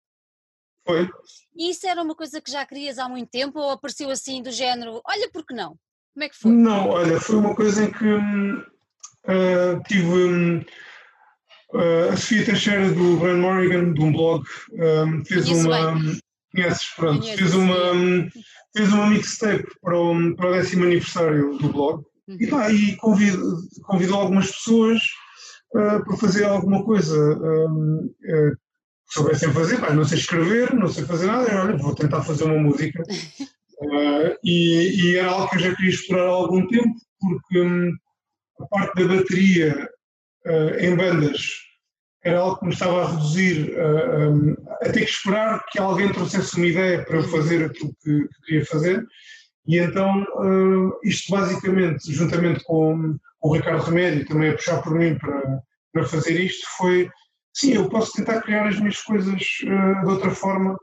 Foi. 0.85 1.09
E 1.55 1.69
isso 1.69 1.87
era 1.87 2.01
uma 2.01 2.15
coisa 2.15 2.41
que 2.41 2.51
já 2.51 2.65
querias 2.65 2.97
há 2.97 3.07
muito 3.07 3.29
tempo 3.29 3.59
ou 3.59 3.71
apareceu 3.71 4.09
assim 4.09 4.41
do 4.41 4.51
género, 4.51 5.01
olha, 5.05 5.29
por 5.31 5.45
que 5.45 5.53
não? 5.53 5.77
Como 6.13 6.23
é 6.23 6.29
que 6.29 6.37
foi? 6.37 6.51
Não, 6.51 6.89
olha, 6.89 7.19
foi 7.19 7.35
uma 7.35 7.55
coisa 7.55 7.85
em 7.85 7.91
que 7.91 8.05
uh, 8.05 9.83
tive 9.87 10.65
uh, 11.73 12.09
a 12.11 12.17
Sofia 12.17 12.45
Teixeira 12.45 12.91
do 12.91 13.17
Brian 13.17 13.37
Morrigan, 13.37 13.93
de 13.93 14.01
um 14.01 14.11
blog, 14.11 14.43
um, 14.73 15.23
fez 15.25 15.45
Conheço 15.45 15.67
uma. 15.67 15.93
Bem. 15.93 16.19
Conheces, 16.53 16.87
pronto, 16.97 17.21
Conheço, 17.21 17.37
fez 17.37 17.53
uma, 17.53 18.29
fez 18.75 18.91
uma 18.91 19.07
mixtape 19.07 19.67
para 19.81 19.97
o, 19.97 20.35
para 20.35 20.49
o 20.49 20.53
décimo 20.53 20.83
aniversário 20.83 21.57
do 21.57 21.69
blog 21.69 22.03
uhum. 22.27 22.37
e, 22.39 22.47
pá, 22.47 22.69
e 22.69 22.97
convidou, 22.97 23.57
convidou 23.83 24.19
algumas 24.19 24.51
pessoas 24.51 25.01
uh, 25.75 26.03
para 26.03 26.17
fazer 26.17 26.43
alguma 26.43 26.83
coisa 26.83 27.15
uh, 27.17 28.57
soubessem 29.11 29.51
fazer, 29.51 29.79
pá, 29.79 29.93
não 29.93 30.05
sei 30.05 30.17
escrever, 30.17 30.73
não 30.73 30.87
sei 30.87 31.05
fazer 31.05 31.27
nada, 31.27 31.61
olha, 31.61 31.77
vou 31.77 31.93
tentar 31.93 32.23
fazer 32.23 32.45
uma 32.45 32.57
música. 32.57 33.03
Uh, 33.79 34.35
e, 34.43 35.01
e, 35.03 35.17
era 35.17 35.29
algo 35.29 35.49
que 35.49 35.57
eu 35.57 35.59
já 35.59 35.75
queria 35.75 35.91
explorar 35.91 36.27
há 36.27 36.29
algum 36.29 36.65
tempo, 36.67 36.95
porque 37.19 37.59
um, 37.59 37.91
a 38.59 38.65
parte 38.67 39.03
da 39.03 39.15
bateria 39.15 39.89
uh, 40.47 40.79
em 40.79 40.95
bandas 40.95 41.41
era 42.23 42.39
algo 42.39 42.59
que 42.59 42.65
me 42.67 42.73
estava 42.73 43.03
a 43.03 43.11
reduzir, 43.11 43.73
uh, 43.73 44.29
um, 44.29 44.55
a 44.81 44.89
ter 44.89 45.05
que 45.05 45.11
esperar 45.11 45.65
que 45.69 45.79
alguém 45.79 46.11
trouxesse 46.13 46.55
uma 46.55 46.67
ideia 46.67 47.03
para 47.03 47.17
eu 47.17 47.23
fazer 47.23 47.65
aquilo 47.65 47.93
que, 48.01 48.21
que 48.21 48.41
queria 48.45 48.65
fazer. 48.65 49.05
E 49.67 49.77
então, 49.77 50.25
isto 51.03 51.31
basicamente, 51.31 52.11
juntamente 52.11 52.63
com, 52.63 53.15
com 53.39 53.49
o 53.49 53.53
Ricardo 53.53 53.83
Remédio, 53.83 54.25
também 54.25 54.49
a 54.49 54.55
puxar 54.55 54.81
por 54.81 54.95
mim 54.95 55.15
para, 55.19 55.61
para 55.93 56.03
fazer 56.03 56.39
isto, 56.39 56.65
foi 56.77 57.07
sim, 57.53 57.73
eu 57.73 57.89
posso 57.89 58.13
tentar 58.13 58.41
criar 58.41 58.67
as 58.67 58.79
minhas 58.79 59.01
coisas 59.01 59.41
uh, 59.63 60.05
de 60.05 60.11
outra 60.11 60.31
forma, 60.31 60.77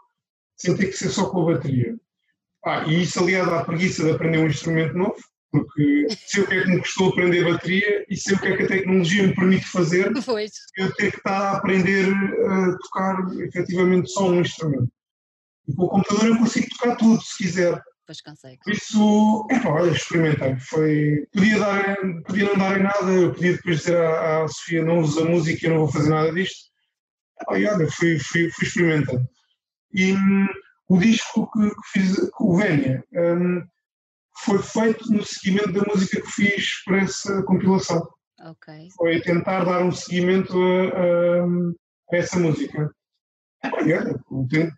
sem 0.56 0.76
ter 0.76 0.86
que 0.86 0.92
ser 0.92 1.08
só 1.08 1.28
com 1.28 1.42
a 1.42 1.54
bateria. 1.54 1.96
Ah, 2.64 2.84
e 2.86 3.02
isso 3.02 3.20
aliado 3.20 3.54
à 3.54 3.64
preguiça 3.64 4.04
de 4.04 4.10
aprender 4.10 4.38
um 4.38 4.46
instrumento 4.46 4.94
novo, 4.94 5.16
porque 5.50 6.06
sei 6.26 6.42
o 6.42 6.46
que 6.46 6.54
é 6.54 6.62
que 6.62 6.68
me 6.68 6.80
custou 6.80 7.08
aprender 7.08 7.50
bateria 7.50 8.04
e 8.08 8.16
sei 8.16 8.34
o 8.34 8.40
que 8.40 8.48
é 8.48 8.56
que 8.56 8.62
a 8.64 8.68
tecnologia 8.68 9.26
me 9.26 9.34
permite 9.34 9.64
fazer, 9.66 10.12
pois. 10.24 10.52
eu 10.76 10.94
tenho 10.94 11.10
que 11.10 11.18
estar 11.18 11.40
a 11.40 11.56
aprender 11.56 12.12
a 12.12 12.76
tocar 12.78 13.16
efetivamente 13.40 14.10
só 14.10 14.28
um 14.28 14.40
instrumento. 14.40 14.90
E 15.66 15.74
com 15.74 15.84
o 15.84 15.88
computador 15.88 16.26
eu 16.26 16.38
consigo 16.38 16.66
tocar 16.76 16.96
tudo, 16.96 17.22
se 17.22 17.38
quiser. 17.38 17.82
Pois 18.08 18.22
consegue. 18.22 18.58
Por 18.64 18.72
isso, 18.72 19.46
é 19.50 19.60
pá, 19.60 19.68
olha, 19.68 19.90
experimentei. 19.90 20.56
Foi, 20.60 21.28
podia, 21.30 21.58
dar, 21.58 21.96
podia 22.26 22.44
não 22.46 22.56
dar 22.56 22.80
em 22.80 22.82
nada, 22.82 23.12
eu 23.12 23.34
podia 23.34 23.52
depois 23.52 23.80
dizer 23.80 23.98
à, 23.98 24.44
à 24.44 24.48
Sofia: 24.48 24.82
não 24.82 25.00
usa 25.00 25.26
música, 25.26 25.66
eu 25.66 25.72
não 25.72 25.80
vou 25.80 25.92
fazer 25.92 26.08
nada 26.08 26.32
disto. 26.32 26.70
E 27.50 27.66
olha, 27.66 27.86
fui, 27.90 28.18
fui, 28.18 28.50
fui 28.50 28.66
experimentando. 28.66 29.28
E 29.92 30.14
hum, 30.14 30.46
o 30.88 30.96
disco 30.96 31.50
que, 31.50 31.68
que 31.68 31.88
fiz, 31.92 32.30
o 32.40 32.56
Vénia, 32.56 33.04
hum, 33.12 33.62
foi 34.38 34.62
feito 34.62 35.12
no 35.12 35.22
seguimento 35.22 35.72
da 35.72 35.82
música 35.92 36.22
que 36.22 36.30
fiz 36.30 36.82
para 36.86 37.02
essa 37.02 37.42
compilação. 37.42 38.08
Okay. 38.40 38.88
Foi 38.96 39.20
tentar 39.20 39.64
dar 39.64 39.84
um 39.84 39.92
seguimento 39.92 40.56
a, 40.56 40.86
a, 40.86 41.44
a 42.14 42.16
essa 42.16 42.38
música. 42.38 42.90
Olha, 43.64 44.04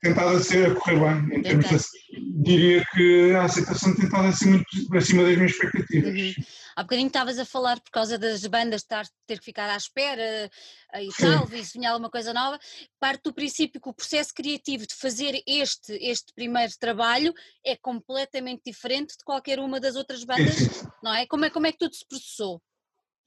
tentado 0.01 0.37
a 0.37 0.41
ser 0.41 0.71
a 0.71 0.75
correr 0.75 0.99
bem, 0.99 1.39
em 1.39 1.43
termos 1.43 1.67
de, 1.69 2.43
diria 2.43 2.83
que 2.93 3.33
a 3.35 3.45
aceitação 3.45 3.95
tentada 3.95 4.29
a 4.29 4.33
ser 4.33 4.47
muito 4.47 4.65
acima 4.97 5.23
das 5.23 5.37
minhas 5.37 5.51
expectativas. 5.51 6.15
Uhum. 6.15 6.45
Há 6.77 6.83
bocadinho 6.83 7.09
estavas 7.09 7.39
a 7.39 7.45
falar 7.45 7.79
por 7.79 7.91
causa 7.91 8.17
das 8.17 8.47
bandas 8.47 8.81
estar, 8.81 9.05
ter 9.27 9.39
que 9.39 9.45
ficar 9.45 9.69
à 9.69 9.77
espera 9.77 10.51
eh, 10.95 11.05
e 11.05 11.13
Sim. 11.13 11.25
tal, 11.25 11.53
e 11.53 11.65
sonhar 11.65 11.93
alguma 11.93 12.11
coisa 12.11 12.33
nova, 12.33 12.59
parte 12.99 13.25
do 13.25 13.35
princípio 13.35 13.81
que 13.81 13.89
o 13.89 13.95
processo 13.95 14.33
criativo 14.33 14.87
de 14.87 14.95
fazer 14.95 15.43
este, 15.47 15.93
este 16.01 16.33
primeiro 16.35 16.73
trabalho 16.79 17.35
é 17.65 17.77
completamente 17.77 18.63
diferente 18.65 19.11
de 19.19 19.25
qualquer 19.25 19.59
uma 19.59 19.79
das 19.79 19.95
outras 19.95 20.25
bandas, 20.25 20.55
Sim. 20.55 20.89
não 21.03 21.13
é? 21.13 21.27
Como, 21.27 21.45
é? 21.45 21.51
como 21.51 21.67
é 21.67 21.73
que 21.73 21.79
tudo 21.79 21.95
se 21.95 22.07
processou? 22.09 22.63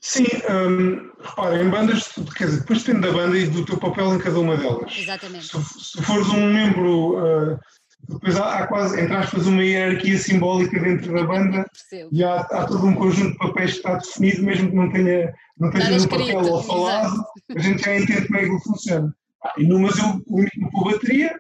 Sim, 0.06 0.26
um, 0.50 1.12
repara, 1.22 1.64
em 1.64 1.70
bandas, 1.70 2.10
quer 2.36 2.48
dizer, 2.48 2.60
depois 2.60 2.84
depende 2.84 3.08
da 3.08 3.14
banda 3.14 3.38
e 3.38 3.48
do 3.48 3.66
teu 3.66 3.78
papel 3.78 4.14
em 4.14 4.20
cada 4.20 4.38
uma 4.38 4.58
delas. 4.58 4.94
Exatamente. 4.98 5.48
Se, 5.48 5.64
se 5.80 6.02
fores 6.04 6.28
um 6.28 6.54
membro, 6.54 7.16
uh, 7.18 7.58
depois 8.10 8.36
há, 8.36 8.58
há, 8.58 8.68
quase, 8.68 9.00
entre 9.00 9.16
aspas, 9.16 9.48
uma 9.48 9.64
hierarquia 9.64 10.18
simbólica 10.18 10.78
dentro 10.78 11.14
da 11.14 11.24
banda 11.24 11.66
e 12.12 12.22
há, 12.22 12.42
há, 12.42 12.66
todo 12.66 12.86
um 12.86 12.96
conjunto 12.96 13.32
de 13.32 13.38
papéis 13.38 13.72
que 13.72 13.78
está 13.78 13.96
definido, 13.96 14.44
mesmo 14.44 14.70
que 14.72 14.76
não 14.76 14.92
tenha, 14.92 15.34
não 15.58 15.72
tenha 15.72 15.98
no 15.98 16.10
papel 16.10 16.52
ou 16.52 16.64
falado, 16.64 17.24
a 17.56 17.60
gente 17.60 17.86
já 17.86 17.96
entende 17.98 18.28
como 18.28 18.40
é 18.40 18.44
que 18.44 18.50
ele 18.50 18.60
funciona. 18.60 19.16
Ah, 19.42 19.54
e 19.58 19.66
numas 19.66 19.98
eu 19.98 20.22
limito-me 20.28 20.70
com 20.70 20.90
a 20.90 20.92
bateria, 20.92 21.40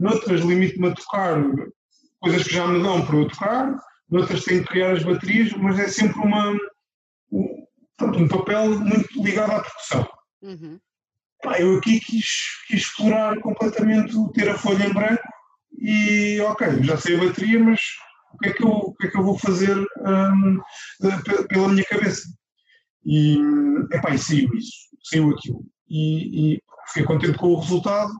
noutras 0.00 0.40
limito-me 0.40 0.88
a 0.88 0.94
tocar 0.96 1.40
coisas 2.18 2.42
que 2.42 2.54
já 2.54 2.66
me 2.66 2.82
dão 2.82 3.06
para 3.06 3.16
eu 3.16 3.28
tocar, 3.28 3.78
noutras 4.10 4.42
tenho 4.42 4.62
que 4.62 4.70
criar 4.70 4.90
as 4.90 5.04
baterias, 5.04 5.52
mas 5.52 5.78
é 5.78 5.86
sempre 5.86 6.20
uma 6.20 6.52
portanto, 8.02 8.24
um 8.24 8.28
papel 8.28 8.78
muito 8.78 9.22
ligado 9.22 9.52
à 9.52 9.60
percussão. 9.60 10.08
Uhum. 10.42 10.78
eu 11.58 11.78
aqui 11.78 12.00
quis, 12.00 12.26
quis, 12.66 12.82
explorar 12.82 13.38
completamente, 13.40 14.12
ter 14.32 14.48
a 14.48 14.58
folha 14.58 14.86
em 14.86 14.92
branco 14.92 15.22
e, 15.78 16.40
ok, 16.40 16.82
já 16.82 16.96
sei 16.96 17.16
a 17.16 17.24
bateria, 17.24 17.60
mas 17.60 17.80
o 18.34 18.38
que 18.38 18.48
é 18.48 18.52
que 18.52 18.64
eu, 18.64 18.70
o 18.70 18.94
que 18.94 19.06
é 19.06 19.10
que 19.10 19.18
eu 19.18 19.22
vou 19.22 19.38
fazer 19.38 19.76
um, 19.76 20.60
pela 21.48 21.68
minha 21.68 21.84
cabeça? 21.84 22.28
E, 23.04 23.38
epá, 23.92 24.14
e 24.14 24.18
saiu 24.18 24.52
isso, 24.54 24.72
saiu 25.04 25.30
aquilo. 25.30 25.64
E, 25.88 26.54
e 26.54 26.62
fiquei 26.88 27.04
contente 27.04 27.38
com 27.38 27.48
o 27.48 27.60
resultado 27.60 28.12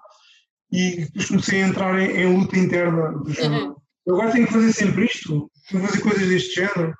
e 0.71 1.05
depois 1.05 1.29
comecei 1.29 1.63
a 1.63 1.69
entrar 1.69 1.99
em, 1.99 2.11
em 2.11 2.39
luta 2.39 2.59
interna 2.59 3.13
do 3.13 3.33
género. 3.33 3.67
Uhum. 3.67 3.77
Eu 4.07 4.15
agora 4.15 4.33
tenho 4.33 4.47
que 4.47 4.53
fazer 4.53 4.73
sempre 4.73 5.05
isto, 5.05 5.51
tenho 5.69 5.83
que 5.83 5.89
fazer 5.89 6.03
coisas 6.03 6.29
deste 6.29 6.55
género. 6.55 6.95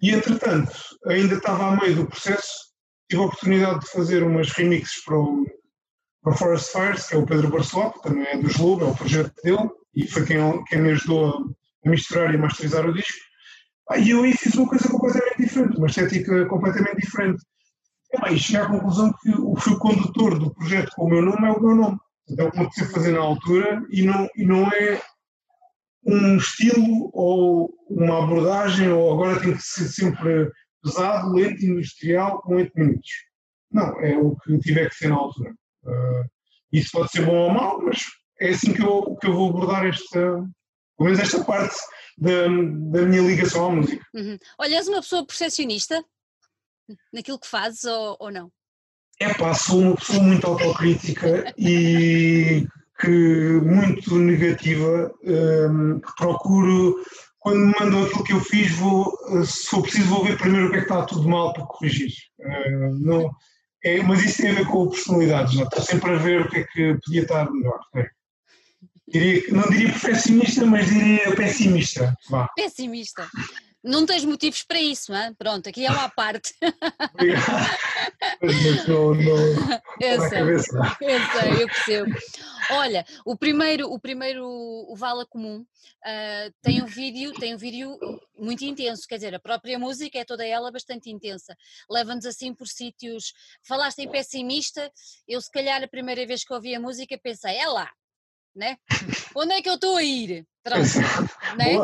E 0.00 0.10
entretanto, 0.10 0.72
ainda 1.06 1.36
estava 1.36 1.68
a 1.68 1.76
meio 1.76 1.96
do 1.96 2.06
processo, 2.06 2.66
tive 3.08 3.22
a 3.22 3.26
oportunidade 3.26 3.80
de 3.80 3.90
fazer 3.90 4.22
umas 4.22 4.50
remixes 4.50 5.02
para 5.04 5.18
o, 5.18 5.44
para 6.22 6.32
o 6.32 6.36
Forest 6.36 6.72
Fires, 6.72 7.06
que 7.06 7.14
é 7.14 7.18
o 7.18 7.26
Pedro 7.26 7.48
Barceló, 7.48 7.90
que 7.90 8.02
também 8.02 8.26
é 8.26 8.36
do 8.36 8.48
Slobo, 8.48 8.84
é 8.84 8.88
o 8.88 8.96
projeto 8.96 9.32
dele, 9.42 9.70
e 9.94 10.06
foi 10.06 10.26
quem, 10.26 10.64
quem 10.64 10.82
me 10.82 10.90
ajudou 10.90 11.34
a 11.84 11.90
misturar 11.90 12.34
e 12.34 12.38
masterizar 12.38 12.86
o 12.86 12.92
disco. 12.92 13.18
Ah, 13.88 13.98
e 13.98 14.10
eu 14.10 14.22
aí 14.22 14.36
fiz 14.36 14.54
uma 14.54 14.68
coisa 14.68 14.88
completamente 14.88 15.38
diferente, 15.38 15.78
uma 15.78 15.86
estética 15.86 16.46
completamente 16.46 17.00
diferente. 17.00 17.42
E 18.30 18.38
cheguei 18.38 18.60
à 18.60 18.68
conclusão 18.68 19.12
que 19.22 19.30
o 19.30 19.56
fio 19.56 19.78
condutor 19.78 20.38
do 20.38 20.52
projeto 20.54 20.90
com 20.94 21.04
o 21.04 21.08
meu 21.08 21.22
nome 21.22 21.46
é 21.46 21.50
o 21.52 21.60
meu 21.60 21.74
nome. 21.74 21.98
Então, 22.28 22.50
é 22.54 22.62
o 22.62 22.70
que 22.70 22.82
me 22.82 22.88
fazer 22.88 23.12
na 23.12 23.20
altura 23.20 23.82
e 23.90 24.02
não, 24.02 24.28
e 24.36 24.44
não 24.44 24.66
é 24.72 25.00
um 26.06 26.36
estilo 26.36 27.10
ou 27.12 27.74
uma 27.90 28.22
abordagem, 28.22 28.88
ou 28.88 29.12
agora 29.12 29.40
tem 29.40 29.54
que 29.54 29.62
ser 29.62 29.88
sempre 29.88 30.50
pesado, 30.82 31.32
lento, 31.32 31.64
industrial, 31.64 32.40
com 32.42 32.54
8 32.54 32.72
minutos. 32.76 33.10
Não, 33.70 34.00
é 34.00 34.16
o 34.16 34.36
que 34.36 34.58
tiver 34.60 34.88
que 34.88 34.94
ser 34.94 35.08
na 35.08 35.16
altura. 35.16 35.50
Uh, 35.84 36.24
Isso 36.72 36.90
pode 36.92 37.10
ser 37.10 37.26
bom 37.26 37.36
ou 37.36 37.50
mau, 37.50 37.82
mas 37.82 38.02
é 38.40 38.50
assim 38.50 38.72
que 38.72 38.82
eu, 38.82 39.16
que 39.20 39.26
eu 39.26 39.34
vou 39.34 39.50
abordar 39.50 39.84
esta, 39.84 40.20
pelo 40.96 41.10
menos 41.10 41.18
esta 41.18 41.44
parte 41.44 41.76
da, 42.16 42.44
da 42.44 43.06
minha 43.06 43.22
ligação 43.22 43.66
à 43.66 43.70
música. 43.70 44.04
Uhum. 44.14 44.38
Olha, 44.58 44.76
és 44.76 44.88
uma 44.88 45.00
pessoa 45.00 45.26
perfeccionista 45.26 46.04
naquilo 47.12 47.38
que 47.38 47.48
fazes 47.48 47.84
ou, 47.84 48.16
ou 48.20 48.30
não? 48.30 48.50
É 49.18 49.32
pá, 49.34 49.54
sou 49.54 49.80
uma 49.80 49.96
pessoa 49.96 50.22
muito 50.22 50.46
autocrítica 50.46 51.52
e 51.58 52.66
que 52.98 53.60
muito 53.62 54.16
negativa, 54.16 55.12
um, 55.24 56.00
que 56.00 56.16
procuro, 56.16 56.96
quando 57.38 57.58
me 57.58 57.74
mandam 57.78 58.04
aquilo 58.04 58.24
que 58.24 58.32
eu 58.32 58.40
fiz, 58.40 58.72
vou, 58.72 59.12
se 59.44 59.66
for 59.68 59.82
preciso, 59.82 60.08
vou 60.08 60.24
ver 60.24 60.38
primeiro 60.38 60.68
o 60.68 60.70
que 60.70 60.76
é 60.76 60.80
que 60.80 60.84
está 60.84 61.04
tudo 61.04 61.28
mal 61.28 61.52
para 61.52 61.66
corrigir. 61.66 62.12
Uh, 62.40 62.98
não, 63.00 63.30
é, 63.84 64.02
mas 64.02 64.24
isso 64.24 64.42
tem 64.42 64.50
a 64.50 64.54
ver 64.54 64.66
com 64.66 64.84
a 64.84 64.90
personalidade, 64.90 65.56
já 65.56 65.64
estou 65.64 65.82
sempre 65.82 66.10
a 66.10 66.16
ver 66.16 66.42
o 66.42 66.48
que 66.48 66.58
é 66.58 66.64
que 66.64 66.98
podia 67.04 67.22
estar 67.22 67.50
melhor. 67.50 67.78
É. 67.94 68.08
Diria, 69.08 69.42
não 69.50 69.62
diria 69.70 69.88
perfeccionista, 69.90 70.66
mas 70.66 70.88
diria 70.88 71.36
pessimista. 71.36 72.12
Vá. 72.28 72.48
Pessimista. 72.56 73.28
Não 73.86 74.04
tens 74.04 74.24
motivos 74.24 74.64
para 74.64 74.80
isso, 74.80 75.12
não 75.12 75.18
é? 75.18 75.32
Pronto, 75.38 75.68
aqui 75.68 75.86
é 75.86 75.90
uma 75.90 76.08
parte. 76.08 76.52
Obrigado. 77.14 77.46
Mas 78.42 78.88
não, 78.88 79.14
não, 79.14 79.36
eu, 80.00 80.20
sei, 80.28 80.40
eu 80.42 80.58
sei, 80.60 81.62
eu 81.62 81.66
percebo. 81.68 82.14
Olha, 82.70 83.06
o 83.24 83.36
primeiro, 83.36 83.92
o 83.92 83.98
primeiro, 83.98 84.44
o 84.44 84.94
Vala 84.96 85.24
Comum, 85.24 85.60
uh, 85.60 86.54
tem 86.62 86.82
um 86.82 86.86
vídeo, 86.86 87.32
tem 87.34 87.54
um 87.54 87.58
vídeo 87.58 87.96
muito 88.36 88.64
intenso, 88.64 89.06
quer 89.06 89.16
dizer, 89.16 89.34
a 89.34 89.40
própria 89.40 89.78
música 89.78 90.18
é 90.18 90.24
toda 90.24 90.44
ela 90.44 90.72
bastante 90.72 91.08
intensa, 91.08 91.56
leva-nos 91.88 92.26
assim 92.26 92.52
por 92.52 92.66
sítios, 92.66 93.32
falaste 93.62 94.00
em 94.00 94.10
pessimista, 94.10 94.90
eu 95.28 95.40
se 95.40 95.50
calhar 95.50 95.82
a 95.82 95.88
primeira 95.88 96.26
vez 96.26 96.44
que 96.44 96.52
ouvi 96.52 96.74
a 96.74 96.80
música 96.80 97.16
pensei, 97.22 97.56
é 97.56 97.66
lá, 97.68 97.90
né? 98.56 98.78
Onde 99.34 99.52
é 99.54 99.62
que 99.62 99.68
eu 99.68 99.74
estou 99.74 99.96
a 99.96 100.02
ir? 100.02 100.46
Pronto, 100.64 100.82
né? 101.56 101.74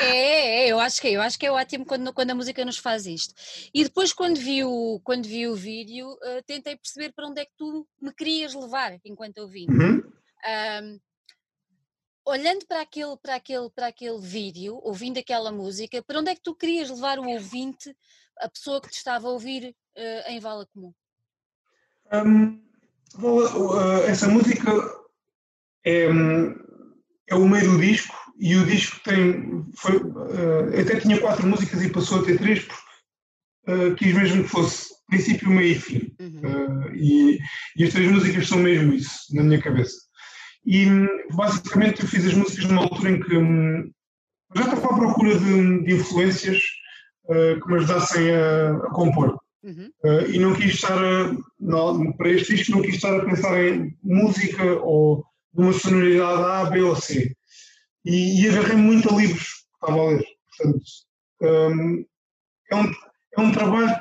É, 0.00 0.64
é, 0.64 0.68
eu 0.68 0.78
acho 0.78 1.00
que 1.00 1.08
é, 1.08 1.12
eu 1.12 1.22
acho 1.22 1.38
que 1.38 1.46
é 1.46 1.50
ótimo 1.50 1.84
quando, 1.84 2.12
quando 2.12 2.30
a 2.30 2.34
música 2.34 2.64
nos 2.64 2.78
faz 2.78 3.06
isto. 3.06 3.34
E 3.74 3.82
depois 3.82 4.12
quando 4.12 4.38
vi 4.38 4.62
o, 4.62 5.00
quando 5.02 5.26
vi 5.26 5.48
o 5.48 5.56
vídeo, 5.56 6.06
uh, 6.08 6.42
tentei 6.46 6.76
perceber 6.76 7.12
para 7.12 7.26
onde 7.26 7.40
é 7.40 7.44
que 7.44 7.52
tu 7.56 7.86
me 8.00 8.12
querias 8.14 8.54
levar 8.54 8.96
enquanto 9.04 9.38
eu 9.38 9.48
vi. 9.48 9.66
Uhum. 9.68 10.02
Um, 10.44 11.00
olhando 12.24 12.64
para 12.66 12.82
aquele, 12.82 13.16
para, 13.16 13.34
aquele, 13.34 13.70
para 13.70 13.86
aquele 13.88 14.20
vídeo, 14.20 14.78
ouvindo 14.84 15.18
aquela 15.18 15.50
música, 15.50 16.02
para 16.02 16.20
onde 16.20 16.30
é 16.30 16.34
que 16.34 16.42
tu 16.42 16.54
querias 16.54 16.90
levar 16.90 17.18
o 17.18 17.28
ouvinte, 17.28 17.92
a 18.38 18.48
pessoa 18.48 18.80
que 18.80 18.88
te 18.88 18.96
estava 18.96 19.26
a 19.26 19.30
ouvir 19.32 19.74
uh, 19.96 20.30
em 20.30 20.38
Vala 20.38 20.66
Comum? 20.72 20.92
Um, 22.12 22.62
uh, 23.18 24.02
essa 24.06 24.28
música 24.28 25.01
é, 25.84 26.08
é 27.28 27.34
o 27.34 27.48
meio 27.48 27.70
do 27.70 27.80
disco 27.80 28.14
e 28.38 28.56
o 28.56 28.66
disco 28.66 29.00
tem. 29.04 29.64
Foi, 29.76 29.96
uh, 29.96 30.80
até 30.80 31.00
tinha 31.00 31.20
quatro 31.20 31.46
músicas 31.46 31.82
e 31.82 31.90
passou 31.90 32.20
a 32.20 32.24
ter 32.24 32.38
três 32.38 32.64
porque 32.64 33.72
uh, 33.72 33.94
quis 33.94 34.14
mesmo 34.14 34.42
que 34.42 34.48
fosse 34.48 34.92
princípio, 35.08 35.50
meio 35.50 35.72
e 35.72 35.78
fim. 35.78 36.14
Uhum. 36.18 36.40
Uh, 36.42 36.94
e, 36.94 37.38
e, 37.76 37.84
as 37.84 37.92
três 37.92 38.10
músicas 38.10 38.48
são 38.48 38.58
mesmo 38.58 38.92
isso, 38.94 39.34
na 39.34 39.42
minha 39.42 39.60
cabeça. 39.60 39.96
E 40.66 40.86
basicamente 41.32 42.02
eu 42.02 42.08
fiz 42.08 42.26
as 42.26 42.34
músicas 42.34 42.64
numa 42.64 42.82
altura 42.82 43.10
em 43.10 43.20
que 43.20 43.36
um, 43.36 43.90
já 44.54 44.64
estava 44.64 44.86
à 44.86 44.98
procura 44.98 45.38
de, 45.38 45.84
de 45.84 45.94
influências 45.94 46.60
que 47.26 47.68
me 47.68 47.76
ajudassem 47.76 48.30
a, 48.30 48.70
a 48.70 48.90
compor. 48.90 49.38
Uhum. 49.64 49.92
e 50.28 50.40
não 50.40 50.54
quis 50.54 50.74
estar 50.74 50.98
a, 50.98 51.36
não, 51.60 52.12
para 52.14 52.30
este 52.30 52.56
disco 52.56 52.72
não 52.72 52.82
quis 52.82 52.96
estar 52.96 53.16
a 53.16 53.24
pensar 53.24 53.62
em 53.62 53.96
música 54.02 54.64
ou 54.80 55.24
de 55.54 55.60
uma 55.60 55.72
sonoridade 55.72 56.42
A, 56.42 56.70
B 56.70 56.80
ou 56.82 56.96
C. 56.96 57.34
E, 58.04 58.42
e 58.42 58.48
agarrei 58.48 58.76
muito 58.76 59.12
a 59.12 59.16
livros 59.16 59.44
que 59.44 59.86
estava 59.86 60.00
a 60.00 60.06
ler. 60.06 60.24
Portanto, 60.56 60.84
um, 61.42 62.04
é, 62.70 62.76
um, 62.76 62.92
é 63.36 63.40
um 63.40 63.52
trabalho 63.52 64.00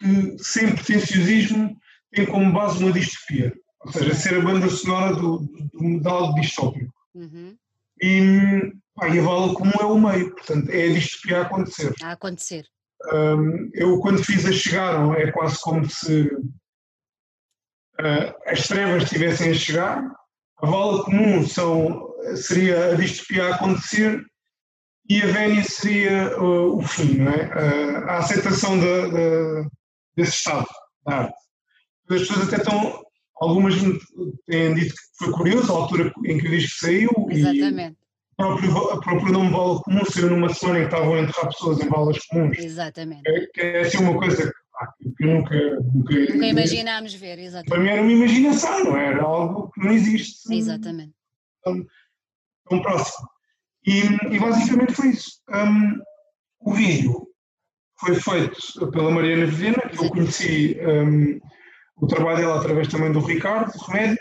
que, 0.00 0.36
sem 0.38 0.74
pretenciosismo, 0.74 1.76
tem 2.12 2.26
como 2.26 2.52
base 2.52 2.82
uma 2.82 2.92
distopia. 2.92 3.52
Ou 3.80 3.92
seja, 3.92 4.14
ser 4.14 4.40
a 4.40 4.42
banda 4.42 4.68
sonora 4.68 5.14
do, 5.14 5.38
do, 5.38 6.00
de 6.00 6.08
algo 6.08 6.40
distópico. 6.40 6.92
Uhum. 7.14 7.56
E, 8.02 8.72
pá, 8.94 9.08
e 9.08 9.18
a 9.18 9.22
vala 9.22 9.54
comum 9.54 9.72
é 9.80 9.84
o 9.84 9.98
meio, 9.98 10.34
portanto, 10.34 10.68
é 10.70 10.84
a 10.84 10.92
distopia 10.92 11.38
a 11.38 11.42
acontecer. 11.42 11.94
A 12.02 12.12
acontecer. 12.12 12.66
Um, 13.12 13.70
eu, 13.74 13.98
quando 14.00 14.24
fiz 14.24 14.44
a 14.46 14.52
Chegaram, 14.52 15.14
é 15.14 15.30
quase 15.30 15.60
como 15.60 15.88
se 15.88 16.26
uh, 18.00 18.34
as 18.46 18.66
trevas 18.66 19.04
estivessem 19.04 19.50
a 19.50 19.54
chegar 19.54 20.10
a 20.58 20.66
vala 20.66 21.04
comum 21.04 21.46
são, 21.46 22.08
seria 22.34 22.92
a 22.92 22.94
distopia 22.94 23.44
a 23.44 23.54
acontecer 23.54 24.24
e 25.08 25.22
a 25.22 25.26
vénia 25.26 25.62
seria 25.62 26.36
uh, 26.40 26.78
o 26.78 26.82
fim, 26.82 27.18
não 27.18 27.32
é? 27.32 27.46
Uh, 27.46 28.08
a 28.08 28.18
aceitação 28.18 28.78
de, 28.78 29.10
de, 29.10 29.68
desse 30.16 30.32
estado 30.32 30.66
da 31.06 31.16
arte. 31.18 31.34
As 32.10 32.20
pessoas 32.20 32.48
até 32.48 32.56
estão, 32.56 33.02
algumas 33.40 33.74
têm 34.46 34.74
dito 34.74 34.94
que 34.94 35.24
foi 35.24 35.32
curioso 35.32 35.72
a 35.72 35.76
altura 35.76 36.12
em 36.24 36.38
que 36.38 36.46
o 36.46 36.50
disco 36.50 36.78
saiu 36.80 37.10
Exatamente. 37.30 37.96
e 37.98 38.32
o 38.32 38.36
próprio, 38.36 38.76
o 38.76 39.00
próprio 39.00 39.32
nome 39.32 39.50
vala 39.50 39.80
comum 39.82 40.04
saiu 40.04 40.30
numa 40.30 40.52
semana 40.52 40.80
em 40.80 40.88
que 40.88 40.94
estavam 40.94 41.14
a 41.14 41.20
enterrar 41.20 41.48
pessoas 41.48 41.80
em 41.80 41.88
valas 41.88 42.18
comuns. 42.26 42.58
Exatamente. 42.58 43.22
É, 43.26 43.46
que 43.46 43.60
é 43.60 43.80
assim 43.80 43.98
uma 43.98 44.18
coisa 44.18 44.36
que 44.36 44.52
nunca, 45.20 45.54
nunca, 45.94 46.14
nunca 46.14 46.46
imaginámos 46.46 47.14
ver, 47.14 47.38
exatamente. 47.38 47.68
Para 47.68 47.80
mim 47.80 47.88
era 47.88 48.02
uma 48.02 48.12
imaginação, 48.12 48.84
não 48.84 48.96
era 48.96 49.22
algo 49.22 49.70
que 49.70 49.80
não 49.80 49.92
existe. 49.92 50.54
Exatamente. 50.54 51.12
Tão, 51.62 51.86
tão 52.68 52.82
próximo. 52.82 53.28
E, 53.86 54.00
e, 54.34 54.38
basicamente 54.38 54.94
foi 54.94 55.08
isso. 55.08 55.40
Um, 55.48 56.02
o 56.60 56.74
vídeo 56.74 57.26
foi 58.00 58.14
feito 58.16 58.90
pela 58.90 59.10
Mariana 59.10 59.46
Vedena, 59.46 59.88
que 59.88 60.04
eu 60.04 60.10
conheci 60.10 60.76
um, 60.80 61.38
o 61.96 62.06
trabalho 62.06 62.38
dela 62.38 62.58
através 62.58 62.88
também 62.88 63.12
do 63.12 63.20
Ricardo 63.20 63.72
Remédio, 63.86 64.18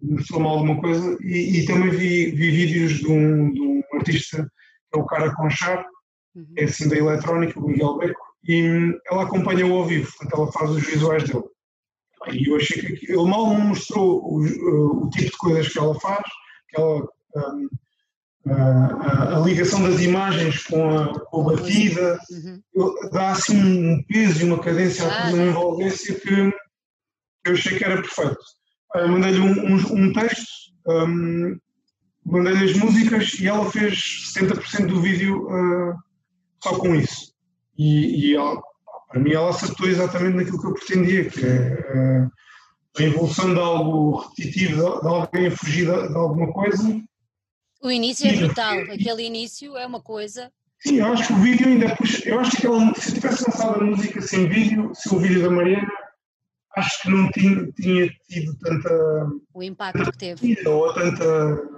mostrou-me 0.00 0.46
alguma 0.46 0.80
coisa, 0.80 1.18
e, 1.20 1.60
e 1.60 1.66
também 1.66 1.90
vi, 1.90 2.30
vi, 2.30 2.50
vídeos 2.50 2.98
de 2.98 3.08
um, 3.08 3.52
de 3.52 3.60
um, 3.60 3.82
artista 3.94 4.48
que 4.90 4.98
é 4.98 5.02
o 5.02 5.06
Cara 5.06 5.34
Conchar, 5.34 5.84
uhum. 6.34 6.54
é 6.56 6.64
assim 6.64 6.88
da 6.88 6.96
eletrónica, 6.96 7.58
o 7.58 7.66
Miguel 7.66 7.98
Beco, 7.98 8.27
e 8.46 8.94
ela 9.10 9.24
acompanha-o 9.24 9.74
ao 9.74 9.86
vivo, 9.86 10.10
portanto 10.10 10.40
ela 10.40 10.52
faz 10.52 10.70
os 10.70 10.86
visuais 10.86 11.24
dele. 11.24 11.44
E 12.32 12.48
eu 12.48 12.56
achei 12.56 12.96
que 12.96 13.12
ele 13.12 13.24
mal 13.24 13.54
me 13.54 13.68
mostrou 13.68 14.20
o, 14.22 15.04
o, 15.06 15.10
tipo 15.10 15.30
de 15.30 15.36
coisas 15.36 15.72
que 15.72 15.78
ela 15.78 15.98
faz, 16.00 16.22
que 16.68 16.80
ela, 16.80 17.08
um, 17.36 17.68
a, 18.50 19.36
a, 19.36 19.40
ligação 19.40 19.82
das 19.82 20.00
imagens 20.00 20.62
com 20.64 20.90
a, 20.90 21.20
com 21.26 21.48
a 21.48 21.54
batida, 21.54 22.18
uhum. 22.30 23.10
dá 23.12 23.30
assim 23.30 23.56
um 23.56 24.02
peso 24.04 24.42
e 24.42 24.44
uma 24.44 24.58
cadência 24.58 25.06
ah, 25.06 25.30
uma 25.30 25.44
envolvência 25.44 26.14
que 26.18 26.52
eu 27.44 27.54
achei 27.54 27.78
que 27.78 27.84
era 27.84 28.02
perfeito. 28.02 28.38
Mandei-lhe 28.94 29.40
um, 29.40 29.74
um, 29.74 30.04
um, 30.04 30.12
texto, 30.12 30.72
um, 30.86 31.56
mandei-lhe 32.24 32.70
as 32.70 32.76
músicas 32.76 33.34
e 33.34 33.46
ela 33.46 33.70
fez 33.70 34.32
70% 34.34 34.86
do 34.86 35.00
vídeo 35.00 35.46
uh, 35.46 35.94
só 36.62 36.78
com 36.78 36.94
isso. 36.94 37.32
E, 37.78 38.30
e 38.30 38.36
ela, 38.36 38.60
para 39.08 39.20
mim 39.20 39.32
ela 39.32 39.50
acertou 39.50 39.88
exatamente 39.88 40.36
naquilo 40.36 40.60
que 40.60 40.66
eu 40.66 40.74
pretendia, 40.74 41.30
que 41.30 41.46
é 41.46 42.24
uh, 42.24 42.30
a 42.98 43.02
evolução 43.02 43.54
de 43.54 43.60
algo 43.60 44.16
repetitivo, 44.16 45.00
de, 45.00 45.06
alguém 45.06 45.46
a 45.46 45.50
fugir 45.52 45.86
de, 45.86 46.08
de 46.08 46.16
alguma 46.16 46.52
coisa. 46.52 47.00
O 47.80 47.90
início 47.90 48.28
é 48.28 48.36
brutal, 48.36 48.78
aquele 48.80 49.22
início 49.22 49.76
é 49.76 49.86
uma 49.86 50.02
coisa. 50.02 50.50
Sim, 50.80 50.96
eu 50.96 51.06
acho 51.06 51.28
que 51.28 51.32
o 51.32 51.36
vídeo 51.36 51.68
ainda 51.68 51.94
puxa. 51.94 52.28
Eu 52.28 52.40
acho 52.40 52.56
que 52.56 52.66
ela, 52.66 52.94
se 52.94 53.14
tivesse 53.14 53.44
lançado 53.48 53.80
a 53.80 53.84
música 53.84 54.20
sem 54.20 54.48
vídeo, 54.48 54.90
sem 54.94 55.16
o 55.16 55.20
vídeo 55.20 55.42
da 55.42 55.50
Mariana, 55.50 55.88
acho 56.76 57.02
que 57.02 57.10
não 57.10 57.30
tinha, 57.30 57.72
tinha 57.72 58.10
tido 58.28 58.56
tanta. 58.58 59.28
O 59.54 59.62
impacto 59.62 60.10
que 60.10 60.18
teve. 60.18 60.68
Ou 60.68 60.92
tanta 60.92 61.77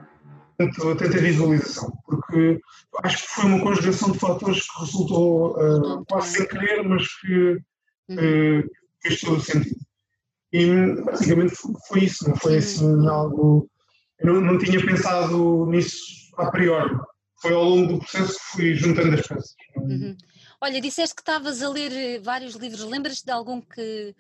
tanta, 0.69 0.97
tanta 0.97 1.19
visualização, 1.19 1.91
porque 2.05 2.61
acho 3.03 3.23
que 3.23 3.29
foi 3.29 3.45
uma 3.47 3.61
conjugação 3.61 4.13
de 4.13 4.19
fatores 4.19 4.63
que 4.63 4.81
resultou 4.81 5.57
uh, 5.57 6.05
quase 6.07 6.37
sem 6.37 6.49
querer, 6.49 6.83
mas 6.83 7.07
que 7.21 7.53
uh, 7.53 8.71
fez 9.03 9.21
todo 9.21 9.39
o 9.39 9.41
sentido. 9.41 9.81
E 10.53 11.03
basicamente 11.03 11.55
foi 11.89 12.05
isso, 12.05 12.29
não 12.29 12.37
foi 12.37 12.59
assim 12.59 13.09
algo. 13.09 13.71
Eu 14.19 14.35
não, 14.35 14.41
não 14.41 14.59
tinha 14.59 14.85
pensado 14.85 15.67
nisso 15.67 16.05
a 16.37 16.51
priori. 16.51 16.95
Foi 17.41 17.55
ao 17.55 17.65
longo 17.65 17.95
do 17.95 17.99
processo 18.01 18.35
que 18.35 18.51
fui 18.53 18.75
juntando 18.75 19.15
as 19.15 19.27
peças. 19.27 19.55
Uhum. 19.77 20.17
Olha, 20.61 20.81
disseste 20.81 21.15
que 21.15 21.23
estavas 21.23 21.63
a 21.63 21.71
ler 21.71 21.93
eh, 21.93 22.19
vários 22.19 22.55
livros. 22.55 22.83
Lembras-te 22.83 23.25
de 23.25 23.31
algum 23.31 23.63
que 23.63 24.15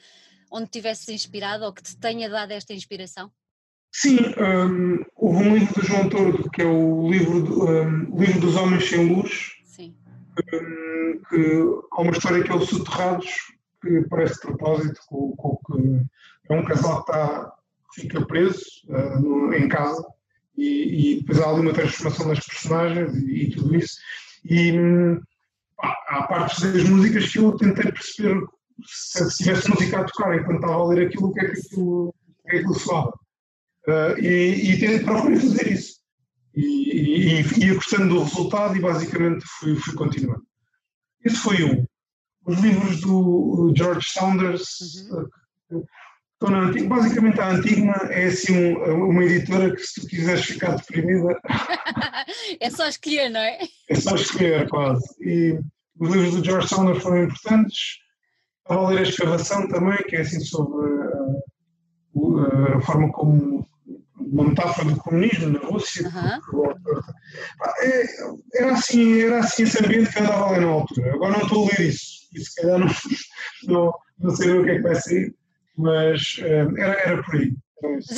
onde 0.50 0.70
tivesses 0.70 1.09
inspirado 1.09 1.64
ou 1.64 1.72
que 1.72 1.83
te 1.83 1.96
tenha 1.98 2.31
dado 2.31 2.53
esta 2.53 2.72
inspiração? 2.72 3.31
Sim, 3.92 4.18
um, 4.38 5.05
houve 5.16 5.48
um 5.48 5.55
livro 5.57 5.74
do 5.74 5.87
João 5.87 6.09
Tordo, 6.09 6.50
que 6.50 6.62
é 6.62 6.66
o 6.66 7.11
livro, 7.11 7.42
do, 7.42 7.64
um, 7.68 8.18
livro 8.18 8.40
dos 8.40 8.57
Homens 8.57 8.88
Sem 8.88 9.14
Luz. 9.14 9.53
Um, 10.55 11.20
que 11.29 11.62
há 11.92 12.00
uma 12.00 12.12
história 12.12 12.42
que 12.42 12.50
é 12.50 12.55
o 12.55 12.64
Soterrados, 12.64 13.31
que 13.83 14.03
parece 14.09 14.35
de 14.35 14.40
propósito, 14.40 15.00
com, 15.09 15.33
com, 15.37 16.05
que 16.46 16.53
é 16.53 16.61
um 16.61 16.64
casal 16.64 17.05
que 17.05 17.11
está 17.11 17.53
fica 17.94 18.24
preso 18.24 18.64
uh, 18.88 19.20
no, 19.20 19.53
em 19.53 19.68
casa 19.68 20.05
e, 20.57 21.14
e, 21.14 21.20
depois 21.20 21.40
há 21.40 21.48
ali 21.48 21.61
uma 21.61 21.72
transformação 21.72 22.29
das 22.29 22.46
personagens 22.46 23.14
e, 23.16 23.44
e 23.44 23.50
tudo 23.50 23.76
isso. 23.76 23.96
E 24.44 24.72
pá, 25.76 25.96
há 26.09 26.22
partes 26.24 26.61
das 26.61 26.85
músicas 26.85 27.33
que 27.33 27.38
eu 27.38 27.57
tentei 27.57 27.90
perceber 27.90 28.46
se, 28.87 29.31
se 29.31 29.44
tivesse 29.44 29.70
música 29.70 30.00
a 30.00 30.05
tocar 30.05 30.37
enquanto 30.37 30.61
estava 30.61 30.74
a 30.74 30.87
ler 30.87 31.07
aquilo, 31.07 31.29
o 31.29 31.33
que 31.33 31.40
é 31.40 31.50
que 31.50 31.59
aquilo, 31.59 32.09
o 32.09 32.14
que 32.42 32.48
é 32.48 32.50
que 32.50 32.57
aquilo 32.59 32.79
soava. 32.79 33.19
Uh, 33.86 34.18
e, 34.18 34.74
e 34.74 35.04
procurei 35.04 35.38
fazer 35.38 35.72
isso. 35.72 36.00
E, 36.54 37.40
e, 37.42 37.64
ia 37.64 37.74
gostando 37.74 38.14
do 38.14 38.22
resultado 38.24 38.76
e 38.76 38.80
basicamente 38.80 39.44
fui, 39.58 39.76
fui 39.76 39.94
continuando. 39.94 40.44
Esse 41.24 41.36
foi 41.36 41.62
um. 41.64 41.86
Os 42.46 42.58
livros 42.60 43.00
do 43.00 43.72
George 43.76 44.06
Saunders, 44.12 44.64
uhum. 45.70 45.84
estão 46.32 46.50
na 46.50 46.68
Antigma. 46.68 46.96
Basicamente, 46.96 47.40
a 47.40 47.50
Antigma 47.50 47.94
é 48.10 48.24
assim 48.26 48.74
um, 48.74 49.10
uma 49.10 49.24
editora 49.24 49.74
que, 49.74 49.82
se 49.82 50.00
tu 50.00 50.06
quiseres 50.06 50.44
ficar 50.44 50.76
deprimida. 50.76 51.38
é 52.60 52.70
só 52.70 52.88
escolher, 52.88 53.28
não 53.28 53.40
é? 53.40 53.58
É 53.88 53.94
só 53.94 54.14
escolher, 54.14 54.68
quase. 54.68 55.04
E 55.20 55.58
os 55.98 56.10
livros 56.10 56.34
do 56.34 56.44
George 56.44 56.68
Saunders 56.68 57.02
foram 57.02 57.24
importantes. 57.24 57.98
Estava 58.62 58.86
a 58.86 58.88
ler 58.90 58.98
a 59.00 59.02
escavação 59.02 59.68
também, 59.68 59.98
que 60.08 60.16
é 60.16 60.20
assim 60.22 60.40
sobre 60.40 60.86
a, 62.72 62.76
a 62.76 62.80
forma 62.80 63.12
como 63.12 63.69
uma 64.30 64.44
metáfora 64.44 64.88
do 64.88 64.96
comunismo 64.96 65.50
na 65.50 65.58
Rússia. 65.60 66.08
Uhum. 66.08 66.64
Era, 68.54 68.72
assim, 68.72 69.20
era 69.22 69.40
assim 69.40 69.64
esse 69.64 69.84
ambiente 69.84 70.12
que 70.12 70.20
andava 70.20 70.50
ali 70.54 70.64
na 70.64 70.70
altura. 70.70 71.14
Agora 71.14 71.32
não 71.38 71.42
estou 71.42 71.64
a 71.64 71.68
ler 71.68 71.88
isso, 71.88 72.28
e 72.34 72.40
se 72.40 72.54
calhar 72.54 72.78
não, 72.78 72.88
não, 73.64 73.92
não 74.18 74.36
sei 74.36 74.50
o 74.52 74.64
que 74.64 74.70
é 74.70 74.76
que 74.76 74.82
vai 74.82 74.94
sair, 74.94 75.34
mas 75.76 76.36
eh, 76.40 76.66
era, 76.78 77.00
era 77.00 77.22
por 77.22 77.34
aí. 77.34 77.52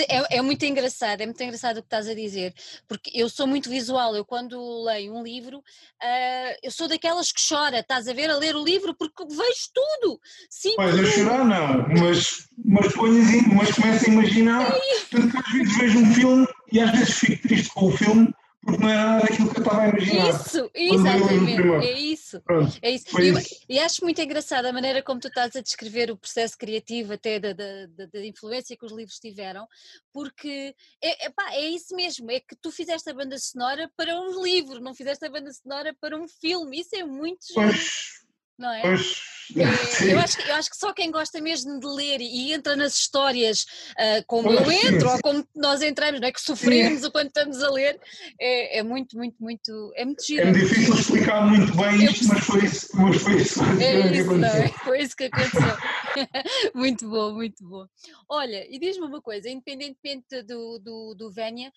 É, 0.09 0.39
é, 0.39 0.43
muito 0.43 0.65
engraçado, 0.65 1.21
é 1.21 1.27
muito 1.27 1.43
engraçado 1.43 1.79
o 1.79 1.83
que 1.83 1.87
estás 1.87 2.09
a 2.09 2.15
dizer, 2.15 2.53
porque 2.89 3.11
eu 3.15 3.29
sou 3.29 3.47
muito 3.47 3.71
visual, 3.71 4.15
eu 4.17 4.25
quando 4.25 4.85
leio 4.85 5.15
um 5.15 5.23
livro, 5.23 5.59
uh, 5.59 6.57
eu 6.63 6.71
sou 6.71 6.89
daquelas 6.89 7.31
que 7.31 7.41
chora, 7.49 7.79
estás 7.79 8.09
a 8.09 8.13
ver, 8.13 8.31
a 8.31 8.37
ler 8.37 8.57
o 8.57 8.65
livro 8.65 8.95
porque 8.95 9.25
vejo 9.25 9.71
tudo. 9.73 10.21
Sim, 10.51 10.75
mas 10.77 10.99
a 10.99 11.05
chorar 11.05 11.45
não, 11.45 11.89
mas, 11.89 12.49
mas, 12.65 12.95
mas 12.95 13.75
começo 13.75 14.05
a 14.05 14.13
imaginar, 14.13 14.73
tanto 15.11 15.31
que 15.31 15.37
às 15.37 15.53
vezes 15.53 15.77
vejo 15.77 15.99
um 15.99 16.15
filme 16.15 16.49
e 16.73 16.81
às 16.81 16.91
vezes 16.91 17.15
fico 17.15 17.49
triste 17.49 17.69
com 17.73 17.87
o 17.87 17.97
filme 17.97 18.35
porque 18.65 18.81
não 18.81 18.89
era 18.89 19.05
nada 19.05 19.23
daquilo 19.23 19.51
que 19.51 19.59
eu 19.59 19.63
estava 19.63 19.83
a 19.83 19.89
imaginar. 19.89 20.29
Isso, 20.31 20.71
exatamente, 20.73 21.87
é 21.87 21.99
isso. 21.99 22.41
Pronto, 22.43 22.79
é 22.81 22.91
isso. 22.91 23.21
E, 23.21 23.29
isso. 23.31 23.65
e, 23.69 23.79
acho 23.79 24.05
muito 24.05 24.21
engraçada 24.21 24.71
a 24.71 24.73
maneira 24.73 25.03
como 25.03 25.21
tu 25.21 25.29
estás 25.29 25.57
a 25.57 25.61
descrever 25.61 26.11
o 26.11 26.17
processo 26.17 26.57
criativo 26.57 27.13
até 27.13 27.41
da, 27.41 27.53
da, 27.53 27.87
da, 27.87 28.07
da 28.07 28.25
influência 28.25 28.77
que 28.77 28.85
os 28.85 28.93
livros 28.93 29.19
tiveram, 29.19 29.67
porque 30.13 30.75
é, 31.03 31.27
epá, 31.27 31.53
é 31.55 31.69
isso 31.69 31.95
mesmo, 31.97 32.31
é 32.31 32.39
que 32.39 32.55
tu 32.55 32.71
fizeste 32.71 33.11
a 33.11 33.15
banda 33.15 33.37
sonora 33.39 33.91
para 33.97 34.19
um 34.21 34.43
livro, 34.43 34.81
não 34.81 34.95
fizeste 34.95 35.27
a 35.27 35.31
banda 35.31 35.53
sonora 35.53 35.95
para 36.01 36.17
um 36.17 36.29
filme, 36.29 36.81
isso 36.81 36.95
é 36.95 37.05
muito... 37.05 37.47
Pois, 37.55 38.23
não 38.59 38.73
é? 38.73 38.83
Pois, 38.83 39.17
é, 39.57 39.63
eu, 40.13 40.19
acho, 40.19 40.41
eu 40.41 40.55
acho 40.55 40.71
que 40.71 40.77
só 40.77 40.93
quem 40.93 41.11
gosta 41.11 41.41
mesmo 41.41 41.79
de 41.79 41.87
ler 41.87 42.21
e 42.21 42.53
entra 42.53 42.77
nas 42.77 42.95
histórias 42.95 43.63
uh, 43.93 44.25
como 44.27 44.51
eu 44.51 44.71
entro 44.71 45.11
ou 45.11 45.21
como 45.21 45.47
nós 45.55 45.83
entramos, 45.83 46.21
não 46.21 46.29
é? 46.29 46.33
Que 46.33 46.41
sofremos 46.41 47.07
quando 47.09 47.27
estamos 47.29 47.63
a 47.63 47.71
ler, 47.71 48.01
é, 48.41 48.79
é, 48.79 48.83
muito, 48.83 49.17
muito, 49.17 49.37
muito, 49.41 49.93
é 49.97 50.05
muito 50.05 50.25
giro. 50.25 50.49
É 50.49 50.53
difícil 50.53 50.95
explicar 50.95 51.47
muito 51.47 51.77
bem 51.77 52.05
isto, 52.05 52.29
mas 52.29 52.45
foi 52.45 52.65
isso, 52.65 52.89
mas 52.95 53.17
foi 53.23 53.41
isso, 53.41 53.61
é 53.81 54.17
isso 54.17 54.33
não 54.33 54.49
é? 54.49 54.69
Foi 54.69 55.01
isso 55.01 55.17
que 55.17 55.25
aconteceu. 55.25 55.61
muito 56.75 57.09
bom, 57.09 57.35
muito 57.35 57.65
bom. 57.67 57.87
Olha, 58.29 58.67
e 58.71 58.79
diz-me 58.79 59.07
uma 59.07 59.21
coisa, 59.21 59.49
independentemente 59.49 60.43
do, 60.43 60.79
do, 60.79 61.15
do 61.15 61.31
Vénia, 61.31 61.73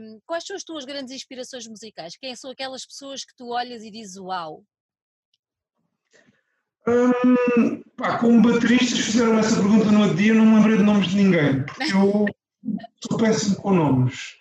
um, 0.00 0.20
quais 0.26 0.44
são 0.44 0.56
as 0.56 0.64
tuas 0.64 0.84
grandes 0.84 1.14
inspirações 1.14 1.66
musicais? 1.66 2.16
Quem 2.16 2.34
são 2.36 2.50
aquelas 2.50 2.84
pessoas 2.84 3.24
que 3.24 3.34
tu 3.36 3.48
olhas 3.48 3.82
e 3.82 3.90
dizes 3.90 4.16
uau? 4.16 4.64
Hum, 6.86 7.82
pá, 7.96 8.18
como 8.18 8.42
bateristas 8.42 9.00
fizeram 9.00 9.38
essa 9.38 9.56
pergunta 9.56 9.90
no 9.90 10.02
outro 10.02 10.16
dia, 10.16 10.34
não 10.34 10.46
me 10.46 10.56
lembrei 10.56 10.76
de 10.78 10.82
nomes 10.82 11.08
de 11.08 11.16
ninguém, 11.16 11.62
porque 11.62 11.92
eu 11.92 12.26
sou 13.02 13.18
péssimo 13.18 13.56
com 13.56 13.74
nomes. 13.74 14.40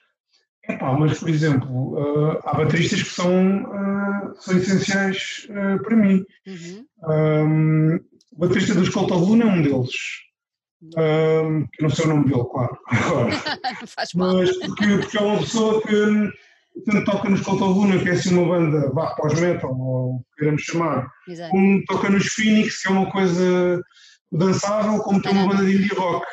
Epá, 0.67 0.93
mas, 0.93 1.19
por 1.19 1.29
exemplo, 1.29 1.97
uh, 1.97 2.39
há 2.43 2.53
bateristas 2.53 3.01
que 3.01 3.09
são, 3.09 3.63
uh, 3.63 4.35
são 4.35 4.55
essenciais 4.55 5.47
uh, 5.49 5.81
para 5.81 5.95
mim. 5.95 6.23
Uhum. 6.45 6.85
Um, 7.03 7.95
o 8.33 8.39
baterista 8.39 8.75
do 8.75 8.83
Escolta 8.83 9.15
Luna 9.15 9.45
é 9.45 9.47
um 9.47 9.61
deles. 9.63 9.95
Um, 10.95 11.67
que 11.73 11.81
não 11.81 11.89
sei 11.89 12.05
o 12.05 12.09
nome 12.09 12.29
dele, 12.29 12.45
claro. 12.51 12.77
Faz 13.87 14.13
mal. 14.13 14.35
Mas 14.35 14.55
porque, 14.57 14.97
porque 14.99 15.17
é 15.17 15.21
uma 15.21 15.39
pessoa 15.39 15.81
que 15.81 16.31
tanto 16.85 17.11
toca 17.11 17.29
nos 17.29 17.41
Cult 17.41 17.61
Luna, 17.61 17.99
que 17.99 18.09
é 18.09 18.13
assim 18.13 18.33
uma 18.35 18.47
banda 18.47 18.91
vá 18.91 19.15
pós-metal, 19.15 19.77
ou 19.77 20.25
queremos 20.37 20.61
chamar, 20.61 21.09
Exato. 21.27 21.51
como 21.51 21.83
toca 21.85 22.09
nos 22.09 22.27
Phoenix, 22.27 22.81
que 22.81 22.87
é 22.87 22.91
uma 22.91 23.11
coisa 23.11 23.81
dançável, 24.31 24.99
como 24.99 25.21
tem 25.21 25.31
uma 25.31 25.47
banda 25.47 25.65
de 25.65 25.75
indie 25.75 25.93
rock. 25.95 26.25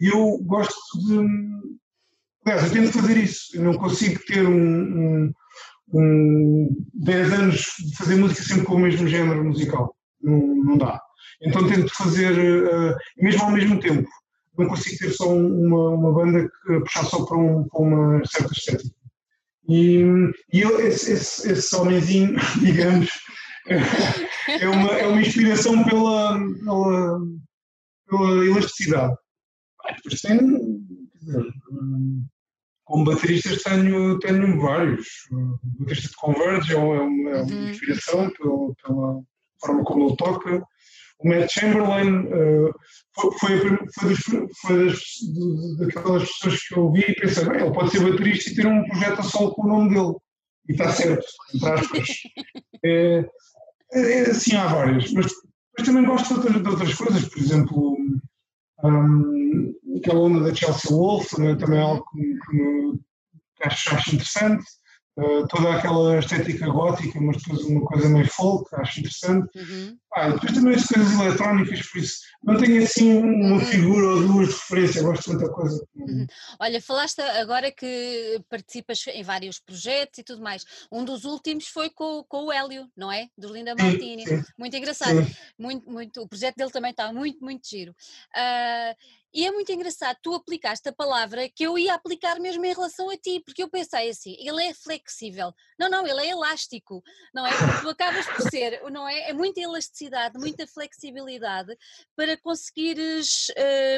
E 0.00 0.08
eu 0.08 0.38
gosto 0.44 0.74
de. 1.06 1.26
Aliás, 2.44 2.64
eu 2.66 2.72
tento 2.72 2.92
fazer 2.92 3.16
isso. 3.16 3.56
Eu 3.56 3.64
não 3.64 3.74
consigo 3.74 4.20
ter 4.26 4.46
um, 4.46 4.52
um, 4.52 5.32
um 5.94 6.68
10 6.94 7.32
anos 7.32 7.56
de 7.78 7.96
fazer 7.96 8.16
música 8.16 8.42
sempre 8.42 8.66
com 8.66 8.74
o 8.74 8.80
mesmo 8.80 9.08
género 9.08 9.44
musical. 9.44 9.94
Não, 10.20 10.38
não 10.38 10.76
dá. 10.76 11.00
Então 11.42 11.66
tento 11.66 11.94
fazer, 11.94 12.32
uh, 12.66 12.94
mesmo 13.16 13.44
ao 13.44 13.50
mesmo 13.50 13.80
tempo. 13.80 14.08
Não 14.58 14.66
consigo 14.66 14.98
ter 14.98 15.10
só 15.10 15.28
uma, 15.28 15.90
uma 15.90 16.12
banda 16.12 16.48
que 16.48 16.80
puxar 16.80 17.04
só 17.04 17.24
para, 17.24 17.36
um, 17.36 17.64
para 17.64 17.80
uma 17.80 18.24
certa 18.24 18.52
estética. 18.52 18.94
E, 19.68 20.02
e 20.52 20.60
esse, 20.60 21.12
esse, 21.12 21.52
esse 21.52 21.76
homenzinho, 21.76 22.36
digamos, 22.60 23.08
é 24.48 24.68
uma, 24.68 24.90
é 24.92 25.06
uma 25.06 25.22
inspiração 25.22 25.84
pela, 25.84 26.38
pela, 26.38 27.20
pela 28.06 28.44
elasticidade. 28.44 29.16
Depois 29.96 30.20
tenho, 30.20 30.80
dizer, 31.14 31.44
como 32.84 33.04
bateristas 33.04 33.62
tenho, 33.62 34.18
tenho 34.18 34.60
vários. 34.60 35.06
O 35.30 35.58
baterista 35.78 36.08
de 36.08 36.16
Converge 36.16 36.74
é 36.74 36.76
uma, 36.76 36.96
é 36.96 37.00
uma 37.00 37.42
uhum. 37.42 37.70
inspiração 37.70 38.30
pela, 38.30 38.74
pela 38.82 39.22
forma 39.60 39.84
como 39.84 40.08
ele 40.08 40.16
toca. 40.16 40.62
O 41.20 41.28
Matt 41.28 41.50
Chamberlain 41.50 42.26
uh, 42.26 42.74
foi, 43.14 43.32
foi, 43.38 43.58
foi, 43.94 44.08
das, 44.10 44.18
foi 44.60 44.86
das, 44.86 44.98
daquelas 45.78 46.28
pessoas 46.32 46.60
que 46.68 46.76
eu 46.76 46.92
vi 46.92 47.00
e 47.02 47.14
pensei, 47.14 47.44
bem, 47.44 47.62
ele 47.62 47.72
pode 47.72 47.90
ser 47.90 48.10
baterista 48.10 48.50
e 48.50 48.54
ter 48.54 48.66
um 48.66 48.84
projeto 48.84 49.20
a 49.20 49.22
solo 49.22 49.54
com 49.54 49.62
o 49.62 49.68
nome 49.68 49.94
dele. 49.94 50.14
E 50.68 50.72
está 50.72 50.90
certo, 50.92 51.26
entre 51.54 51.70
aspas. 51.70 52.08
É, 52.86 53.26
é, 53.94 54.20
assim, 54.30 54.54
há 54.56 54.66
várias. 54.66 55.10
Mas, 55.12 55.32
mas 55.78 55.86
também 55.86 56.04
gosto 56.04 56.28
de 56.28 56.34
outras, 56.34 56.62
de 56.62 56.68
outras 56.68 56.94
coisas, 56.94 57.24
por 57.26 57.38
exemplo, 57.38 57.96
um, 58.84 59.74
aquela 59.96 60.20
onda 60.20 60.40
da 60.40 60.54
Chelsea 60.54 60.90
Wolf, 60.90 61.30
também 61.30 61.78
é 61.78 61.82
algo 61.82 62.04
que, 62.12 62.20
que, 62.20 62.92
que 63.56 63.68
acho, 63.68 63.94
acho 63.94 64.14
interessante. 64.14 64.64
Uh, 65.16 65.46
toda 65.46 65.76
aquela 65.76 66.18
estética 66.18 66.66
gótica, 66.66 67.20
mas 67.20 67.36
depois 67.36 67.64
uma 67.66 67.86
coisa 67.86 68.08
meio 68.08 68.26
folk, 68.26 68.68
acho 68.74 68.98
interessante. 68.98 69.48
Uhum. 69.56 69.96
Ah, 70.12 70.30
depois 70.30 70.52
também 70.52 70.74
as 70.74 70.86
coisas 70.86 71.12
eletrónicas, 71.12 71.86
por 71.86 71.98
isso 71.98 72.18
não 72.42 72.56
tenho 72.56 72.82
assim 72.82 73.18
uma 73.18 73.52
uhum. 73.52 73.60
figura 73.60 74.06
ou 74.08 74.26
duas 74.26 74.48
de 74.48 74.54
referência, 74.54 75.02
gosto 75.02 75.22
de 75.22 75.36
muita 75.36 75.52
coisa. 75.52 75.86
Uhum. 75.94 76.26
Olha, 76.58 76.82
falaste 76.82 77.20
agora 77.20 77.70
que 77.70 78.42
participas 78.50 79.06
em 79.06 79.22
vários 79.22 79.60
projetos 79.60 80.18
e 80.18 80.24
tudo 80.24 80.42
mais. 80.42 80.64
Um 80.90 81.04
dos 81.04 81.24
últimos 81.24 81.68
foi 81.68 81.90
com, 81.90 82.24
com 82.28 82.46
o 82.46 82.52
Hélio, 82.52 82.88
não 82.96 83.10
é? 83.10 83.28
Do 83.38 83.52
Linda 83.52 83.74
Martini. 83.74 84.26
Sim, 84.26 84.42
sim. 84.42 84.52
Muito 84.58 84.76
engraçado. 84.76 85.24
Sim. 85.24 85.34
Muito, 85.56 85.88
muito, 85.88 86.22
o 86.22 86.28
projeto 86.28 86.56
dele 86.56 86.70
também 86.70 86.90
está 86.90 87.12
muito, 87.12 87.38
muito 87.40 87.68
giro. 87.68 87.92
Uh, 88.36 88.94
e 89.34 89.44
é 89.44 89.50
muito 89.50 89.72
engraçado, 89.72 90.16
tu 90.22 90.32
aplicaste 90.32 90.88
a 90.88 90.92
palavra 90.92 91.48
que 91.48 91.64
eu 91.64 91.76
ia 91.76 91.94
aplicar 91.94 92.38
mesmo 92.38 92.64
em 92.64 92.72
relação 92.72 93.10
a 93.10 93.16
ti, 93.16 93.42
porque 93.44 93.64
eu 93.64 93.68
pensei 93.68 94.08
assim, 94.08 94.36
ele 94.38 94.62
é 94.62 94.72
flexível. 94.72 95.52
Não, 95.76 95.90
não, 95.90 96.06
ele 96.06 96.20
é 96.20 96.30
elástico, 96.30 97.02
não 97.34 97.44
é? 97.44 97.50
Porque 97.50 97.80
tu 97.80 97.88
acabas 97.88 98.26
por 98.26 98.48
ser, 98.48 98.80
não 98.92 99.08
é? 99.08 99.30
É 99.30 99.32
muita 99.32 99.60
elasticidade, 99.60 100.38
muita 100.38 100.68
flexibilidade 100.68 101.76
para 102.14 102.36
conseguires 102.36 103.48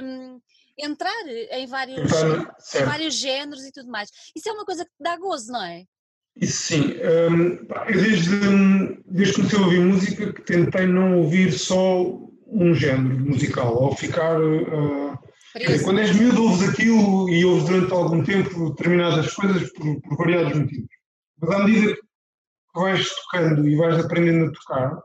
um, 0.03 0.41
entrar 0.79 1.27
em 1.27 1.67
vários, 1.67 2.11
em 2.75 2.85
vários 2.85 3.15
géneros 3.15 3.65
e 3.67 3.73
tudo 3.73 3.91
mais. 3.91 4.09
Isso 4.35 4.49
é 4.49 4.53
uma 4.53 4.65
coisa 4.65 4.87
que 4.87 4.91
te 4.91 5.03
dá 5.03 5.19
gozo, 5.19 5.53
não 5.53 5.63
é? 5.63 5.85
Isso 6.35 6.63
sim. 6.63 6.95
Um, 7.31 7.67
desde, 7.93 9.03
desde 9.05 9.35
que 9.35 9.41
comecei 9.41 9.59
a 9.59 9.63
ouvir 9.63 9.81
música 9.81 10.33
que 10.33 10.43
tentei 10.43 10.87
não 10.87 11.19
ouvir 11.19 11.53
só 11.53 12.03
um 12.47 12.75
género 12.75 13.21
musical, 13.21 13.83
ou 13.83 13.95
ficar... 13.95 14.41
Uh, 14.41 15.06
quando 15.83 16.01
és 16.01 16.15
miúdo, 16.15 16.43
ouves 16.43 16.69
aquilo 16.69 17.29
e 17.31 17.45
ouves 17.45 17.65
durante 17.65 17.93
algum 17.93 18.23
tempo 18.23 18.71
determinadas 18.71 19.33
coisas 19.35 19.73
por, 19.73 20.01
por 20.03 20.19
variados 20.19 20.59
motivos. 20.59 20.89
Mas 21.41 21.51
à 21.51 21.65
medida 21.65 21.95
que 21.95 22.81
vais 22.81 23.09
tocando 23.09 23.69
e 23.69 23.77
vais 23.77 24.05
aprendendo 24.05 24.51
a 24.51 24.53
tocar, 24.53 24.99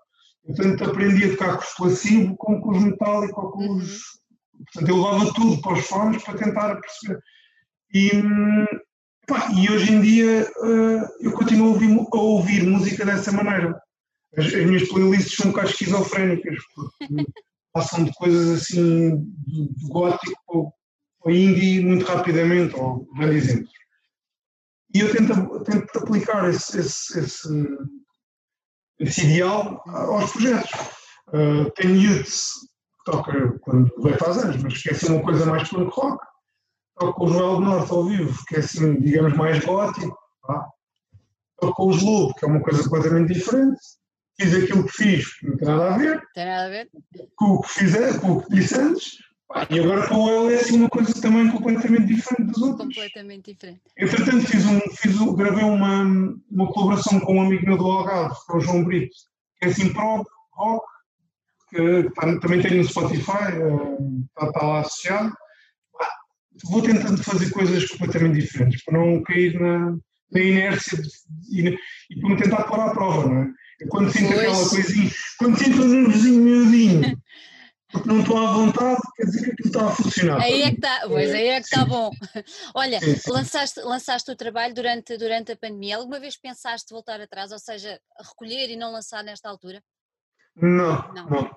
eu 0.45 0.55
tanto 0.55 0.83
aprendi 0.83 1.25
a 1.25 1.29
tocar 1.29 1.57
com 1.57 1.63
os 1.63 1.73
placebo 1.75 2.35
como 2.37 2.61
com 2.61 2.71
os 2.71 2.83
metálicos 2.83 3.51
com 3.51 3.75
os. 3.75 4.01
portanto, 4.65 4.89
eu 4.89 4.97
levava 4.97 5.33
tudo 5.33 5.61
para 5.61 5.73
os 5.73 5.85
fones 5.85 6.23
para 6.23 6.37
tentar 6.37 6.81
perceber. 6.81 7.19
E, 7.93 8.11
pá, 9.27 9.49
e 9.53 9.71
hoje 9.71 9.93
em 9.93 10.01
dia 10.01 10.51
uh, 10.59 11.07
eu 11.21 11.31
continuo 11.31 11.67
a 11.67 11.69
ouvir, 11.71 12.07
a 12.13 12.17
ouvir, 12.17 12.63
música 12.63 13.05
dessa 13.05 13.31
maneira. 13.31 13.79
As, 14.37 14.45
as 14.45 14.65
minhas 14.65 14.87
playlists 14.89 15.35
são 15.35 15.47
um 15.47 15.51
bocado 15.51 15.69
esquizofrénicas, 15.69 16.57
porque 16.75 17.25
passam 17.73 18.03
de 18.03 18.13
coisas 18.13 18.61
assim, 18.61 19.17
do, 19.17 19.69
gótico 19.89 20.73
para 21.21 21.33
indie 21.33 21.85
muito 21.85 22.05
rapidamente, 22.05 22.75
ou 22.75 23.07
grandes 23.15 23.45
exemplos. 23.45 23.71
E 24.93 24.99
eu 24.99 25.11
tento, 25.11 25.63
tento 25.63 25.99
aplicar 25.99 26.49
esse, 26.49 26.79
esse, 26.79 27.19
esse, 27.19 27.77
esse 28.99 29.25
ideal 29.25 29.81
aos 29.87 30.31
projetos. 30.31 30.71
Uh, 31.29 31.71
tenho 31.75 31.95
youths 31.95 32.51
que 33.05 33.11
toca 33.11 33.57
quando 33.59 33.89
vai 33.99 34.17
faz 34.17 34.37
anos, 34.39 34.61
mas 34.61 34.81
que 34.81 34.89
é 34.89 34.91
assim 34.91 35.13
uma 35.13 35.23
coisa 35.23 35.45
mais 35.45 35.69
punk 35.69 35.89
rock. 35.93 36.25
Toco 36.97 37.25
o 37.25 37.27
Joel 37.27 37.55
do 37.55 37.61
Norte 37.61 37.91
ao 37.91 38.05
vivo, 38.05 38.45
que 38.47 38.55
é 38.55 38.59
assim, 38.59 38.99
digamos, 38.99 39.33
mais 39.33 39.63
gótico. 39.63 40.17
Tá? 40.45 40.67
Toco 41.59 41.89
os 41.89 42.01
Lobo, 42.01 42.33
que 42.35 42.43
é 42.43 42.47
uma 42.47 42.61
coisa 42.61 42.83
completamente 42.83 43.33
diferente. 43.33 43.79
Fiz 44.39 44.55
aquilo 44.55 44.85
que 44.85 44.91
fiz, 44.91 45.25
não 45.43 45.57
tem 45.57 45.67
nada 45.67 45.93
a 45.93 45.97
ver. 45.97 46.21
Tem 46.33 46.45
nada 46.45 46.65
a 46.65 46.69
ver. 46.69 46.89
Com 47.35 47.45
o 47.45 47.61
que 47.61 47.69
fiz, 47.69 48.17
com 48.17 48.31
o 48.31 48.43
que 48.43 48.55
disse 48.55 48.79
antes 48.79 49.17
e 49.69 49.79
agora 49.79 50.07
com 50.07 50.29
ele 50.29 50.55
é 50.55 50.61
assim 50.61 50.77
uma 50.77 50.89
coisa 50.89 51.21
também 51.21 51.49
completamente 51.51 52.05
diferente 52.05 52.51
dos 52.51 52.61
outros. 52.61 52.87
Completamente 52.87 53.53
diferente. 53.53 53.81
Entretanto, 53.97 54.47
fiz 54.47 54.65
um, 54.65 54.79
fiz 54.95 55.19
um, 55.19 55.35
gravei 55.35 55.63
uma, 55.63 56.03
uma 56.49 56.71
colaboração 56.71 57.19
com 57.19 57.35
um 57.35 57.41
amigo 57.41 57.65
meu 57.65 57.77
do 57.77 57.85
Algarve, 57.85 58.35
que 58.45 58.53
é 58.53 58.55
o 58.55 58.59
João 58.61 58.83
Brito, 58.83 59.15
que 59.59 59.67
é 59.67 59.69
assim 59.69 59.91
prog, 59.91 60.25
rock, 60.53 60.85
que 61.69 62.09
tá, 62.15 62.39
também 62.39 62.61
tem 62.61 62.77
no 62.77 62.83
Spotify, 62.83 63.51
está 64.31 64.47
uh, 64.47 64.51
tá 64.53 64.65
lá 64.65 64.79
associado. 64.79 65.33
Vou 66.65 66.81
tentando 66.81 67.21
fazer 67.23 67.49
coisas 67.51 67.85
completamente 67.89 68.39
diferentes, 68.39 68.83
para 68.83 68.97
não 68.97 69.21
cair 69.23 69.59
na, 69.59 69.97
na 70.31 70.39
inércia 70.39 70.97
de, 70.97 71.09
e, 71.49 71.77
e 72.09 72.19
para 72.19 72.29
me 72.29 72.37
tentar 72.37 72.63
pôr 72.63 72.79
à 72.79 72.91
prova, 72.91 73.27
não 73.27 73.41
é? 73.43 73.51
Quando 73.89 74.11
sinto 74.11 74.33
pois. 74.33 74.39
aquela 74.39 74.69
coisinha, 74.69 75.11
quando 75.37 75.57
sinto 75.57 75.81
um 75.81 76.09
vizinho 76.09 76.41
miudinho 76.41 77.21
porque 77.91 78.07
não 78.07 78.21
estou 78.21 78.37
à 78.37 78.53
vontade, 78.53 79.01
quer 79.15 79.25
dizer 79.25 79.43
que 79.43 79.51
aquilo 79.51 79.67
está 79.67 79.87
a 79.87 79.91
funcionar. 79.91 80.41
Aí 80.41 80.61
é 80.61 80.69
que 80.69 80.75
está, 80.75 81.01
pois 81.07 81.31
aí 81.31 81.47
é 81.47 81.59
que 81.59 81.65
está 81.65 81.85
bom. 81.85 82.09
Olha, 82.73 82.99
sim, 82.99 83.15
sim. 83.15 83.31
Lançaste, 83.31 83.79
lançaste 83.81 84.31
o 84.31 84.35
trabalho 84.35 84.73
durante, 84.73 85.17
durante 85.17 85.51
a 85.51 85.57
pandemia. 85.57 85.97
Alguma 85.97 86.19
vez 86.19 86.37
pensaste 86.37 86.93
voltar 86.93 87.19
atrás, 87.19 87.51
ou 87.51 87.59
seja, 87.59 87.99
recolher 88.17 88.69
e 88.69 88.77
não 88.77 88.93
lançar 88.93 89.23
nesta 89.23 89.49
altura? 89.49 89.83
Não, 90.55 91.13
não. 91.13 91.29
não. 91.29 91.51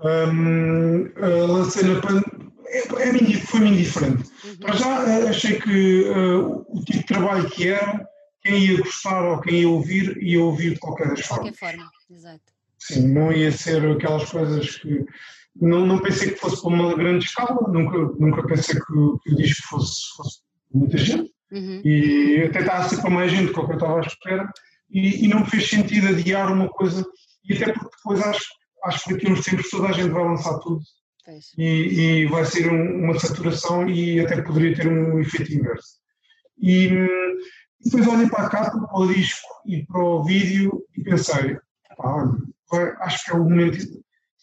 Um, 0.00 1.06
uh, 1.06 1.46
lancei 1.46 1.82
na 1.82 2.00
pandemia. 2.00 2.46
É, 2.68 2.78
é, 2.80 3.40
foi-me 3.40 3.70
indiferente. 3.70 4.30
Uhum. 4.44 4.56
Mas 4.60 4.78
já 4.78 5.04
uh, 5.04 5.28
achei 5.28 5.60
que 5.60 6.04
uh, 6.04 6.64
o 6.68 6.84
tipo 6.84 6.98
de 6.98 7.06
trabalho 7.06 7.48
que 7.50 7.68
era, 7.68 8.08
quem 8.46 8.64
ia 8.64 8.78
gostar 8.78 9.24
ou 9.24 9.40
quem 9.40 9.60
ia 9.60 9.68
ouvir, 9.68 10.16
ia 10.22 10.40
ouvir 10.40 10.74
de 10.74 10.78
qualquer 10.78 11.08
das. 11.08 11.18
De 11.18 11.28
qualquer 11.28 11.54
forma, 11.54 11.90
exato. 12.10 12.56
Sim, 12.78 13.08
não 13.08 13.32
ia 13.32 13.50
ser 13.50 13.84
aquelas 13.90 14.30
coisas 14.30 14.76
que 14.76 15.04
não, 15.60 15.86
não 15.86 15.98
pensei 15.98 16.32
que 16.32 16.38
fosse 16.38 16.60
para 16.60 16.70
uma 16.70 16.94
grande 16.94 17.24
escala, 17.24 17.68
nunca, 17.68 17.98
nunca 18.18 18.46
pensei 18.46 18.74
que, 18.74 18.86
que 19.22 19.32
o 19.32 19.36
disco 19.36 19.68
fosse, 19.68 20.02
fosse 20.16 20.40
muita 20.72 20.98
gente. 20.98 21.32
Uhum. 21.50 21.80
E 21.84 22.44
até 22.48 22.60
estava 22.60 22.84
a 22.84 22.88
ser 22.88 23.00
para 23.00 23.10
mais 23.10 23.30
gente 23.30 23.46
do 23.46 23.54
que 23.54 23.60
eu 23.60 23.74
estava 23.74 23.98
à 23.98 24.00
espera. 24.00 24.52
E, 24.90 25.24
e, 25.24 25.28
não 25.28 25.40
me 25.40 25.46
fez 25.46 25.68
sentido 25.68 26.08
adiar 26.08 26.52
uma 26.52 26.68
coisa. 26.68 27.04
E 27.44 27.54
até 27.54 27.72
porque 27.72 27.96
depois 27.96 28.20
acho, 28.20 28.44
acho 28.84 29.04
que 29.04 29.14
daqui 29.14 29.26
a 29.26 29.30
uns 29.30 29.44
tempos 29.44 29.70
toda 29.70 29.88
a 29.88 29.92
gente 29.92 30.10
vai 30.10 30.24
lançar 30.24 30.58
tudo. 30.58 30.80
E, 31.58 31.64
e, 31.64 32.26
vai 32.26 32.44
ser 32.44 32.70
um, 32.70 33.04
uma 33.04 33.18
saturação 33.18 33.88
e 33.88 34.20
até 34.20 34.40
poderia 34.42 34.76
ter 34.76 34.86
um 34.86 35.18
efeito 35.20 35.52
inverso. 35.52 35.96
E, 36.60 36.88
depois 37.84 38.06
olhei 38.06 38.28
para 38.28 38.46
a 38.46 38.50
capa, 38.50 38.86
para 38.86 38.98
o 38.98 39.12
disco 39.12 39.46
e 39.66 39.84
para 39.84 40.02
o 40.02 40.24
vídeo 40.24 40.84
e 40.96 41.02
pensei, 41.02 41.56
pá, 41.96 42.36
acho 43.00 43.24
que 43.24 43.30
é 43.32 43.34
o 43.34 43.44
momento 43.44 43.78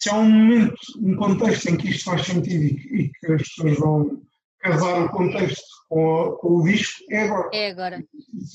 se 0.04 0.10
há 0.10 0.18
um 0.18 0.30
momento, 0.30 0.76
um 0.98 1.16
contexto 1.16 1.70
em 1.70 1.78
que 1.78 1.90
isto 1.90 2.04
faz 2.04 2.26
sentido 2.26 2.62
e, 2.66 3.10
que 3.10 3.32
as 3.32 3.42
pessoas 3.42 3.78
vão 3.80 4.22
casar 4.60 5.06
o 5.06 5.10
contexto 5.10 5.64
com, 5.88 6.38
com 6.42 6.48
o 6.58 6.64
disco, 6.64 7.06
é 7.10 7.24
agora. 7.24 7.50
É 7.54 7.70
agora. 7.70 8.06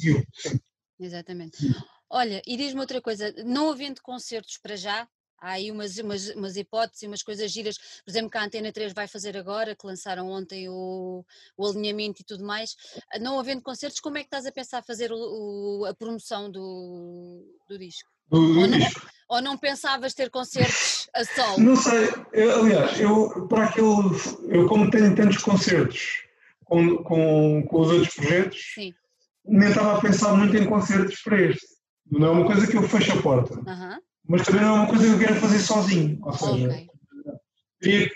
Eu, 0.05 0.23
sim. 0.35 0.61
Exatamente. 1.01 1.57
Sim. 1.57 1.75
Olha, 2.11 2.43
e 2.47 2.55
diz-me 2.55 2.81
outra 2.81 3.01
coisa, 3.01 3.33
não 3.47 3.71
havendo 3.71 4.03
concertos 4.03 4.59
para 4.63 4.77
já, 4.77 5.09
há 5.41 5.53
aí 5.53 5.71
umas, 5.71 5.99
umas, 5.99 6.29
umas 6.31 6.57
hipóteses, 6.57 7.03
umas 7.05 7.23
coisas 7.23 7.51
giras, 7.51 7.79
por 8.05 8.11
exemplo, 8.11 8.31
que 8.31 8.39
a 8.39 8.45
Antena 8.45 8.73
3 8.73 8.93
vai 8.93 9.07
fazer 9.07 9.37
agora, 9.37 9.75
que 9.75 9.87
lançaram 9.87 10.29
ontem 10.31 10.69
o, 10.69 11.25
o 11.57 11.67
alinhamento 11.67 12.23
e 12.23 12.25
tudo 12.25 12.45
mais, 12.45 12.77
não 13.21 13.39
havendo 13.39 13.63
concertos, 13.63 14.01
como 14.01 14.19
é 14.19 14.21
que 14.21 14.27
estás 14.27 14.47
a 14.47 14.53
pensar 14.53 14.83
fazer 14.83 15.13
o, 15.13 15.17
o, 15.17 15.85
a 15.87 15.95
promoção 15.95 16.51
do, 16.51 17.45
do 17.69 17.79
disco? 17.79 18.11
Do, 18.29 18.39
ou, 18.39 18.67
não, 18.67 18.79
ou, 19.29 19.43
não, 19.43 19.57
pensavas 19.57 20.13
ter 20.13 20.29
concertos 20.31 21.09
a 21.15 21.25
solo? 21.25 21.61
Não 21.61 21.77
sei, 21.77 22.11
eu, 22.33 22.61
aliás, 22.61 23.01
eu 23.01 23.47
para 23.49 23.65
aquilo, 23.65 24.15
eu 24.49 24.67
como 24.69 24.91
tenho 24.91 25.15
tantos 25.15 25.39
concertos 25.39 26.23
com, 26.65 26.99
com, 26.99 27.67
com 27.67 27.81
os 27.81 27.91
outros 27.91 28.15
projetos, 28.15 28.61
Sim. 28.75 28.93
nem 29.47 29.71
estava 29.71 29.97
a 29.97 30.01
pensar 30.01 30.35
muito 30.35 30.55
em 30.57 30.67
concertos 30.67 31.21
para 31.23 31.41
este. 31.41 31.67
Não 32.11 32.29
é 32.29 32.31
uma 32.31 32.47
coisa 32.47 32.67
que 32.67 32.77
eu 32.77 32.83
fecho 32.83 33.13
a 33.13 33.23
porta. 33.23 33.55
Mas 34.29 34.43
também 34.43 34.61
não 34.61 34.77
é 34.77 34.81
uma 34.81 34.87
coisa 34.87 35.05
que 35.05 35.13
eu 35.13 35.19
quero 35.19 35.41
fazer 35.41 35.59
sozinho. 35.59 36.19
Ou 36.23 36.33
seja, 36.35 36.87
okay. 37.81 38.11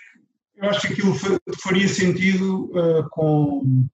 eu 0.57 0.71
acho 0.71 0.81
que 0.83 0.93
aquilo 0.93 1.15
faria 1.59 1.89
sentido 1.89 2.71
uh, 2.77 3.09
com, 3.11 3.87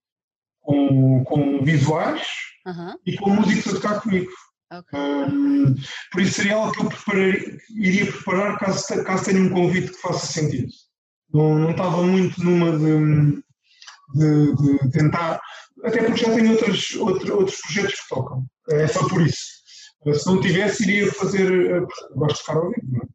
com, 0.61 1.25
com 1.25 1.65
visuais 1.65 2.27
uh 2.67 2.73
-huh. 2.73 2.95
e 3.07 3.17
com 3.17 3.31
músicos 3.31 3.73
a 3.73 3.77
tocar 3.77 4.01
comigo. 4.01 4.31
Okay. 4.71 5.01
Um, 5.01 5.75
por 6.13 6.21
isso 6.21 6.35
seria 6.35 6.57
algo 6.57 6.73
que 6.73 6.83
eu 6.83 7.59
iria 7.71 8.13
preparar 8.13 8.59
caso, 8.59 9.05
caso 9.05 9.25
tenha 9.25 9.41
um 9.41 9.51
convite 9.51 9.93
que 9.93 10.01
faça 10.01 10.27
sentido. 10.27 10.69
Não, 11.33 11.59
não 11.59 11.71
estava 11.71 12.03
muito 12.03 12.43
numa 12.43 12.77
de, 12.77 13.43
de, 14.15 14.55
de 14.57 14.91
tentar, 14.91 15.41
até 15.85 16.03
porque 16.03 16.25
já 16.25 16.35
tenho 16.35 16.53
outros, 16.53 16.95
outros, 16.97 17.31
outros 17.31 17.61
projetos 17.61 18.01
que 18.01 18.09
tocam. 18.09 18.45
É 18.71 18.87
só 18.89 19.09
por 19.09 19.23
isso. 19.23 19.58
Se 20.15 20.27
não 20.27 20.41
tivesse, 20.41 20.83
iria 20.85 21.13
fazer. 21.13 21.87
Gosto 22.15 22.37
de 22.37 22.41
ficar 22.41 22.57
ao 22.57 22.71
vivo, 22.71 23.09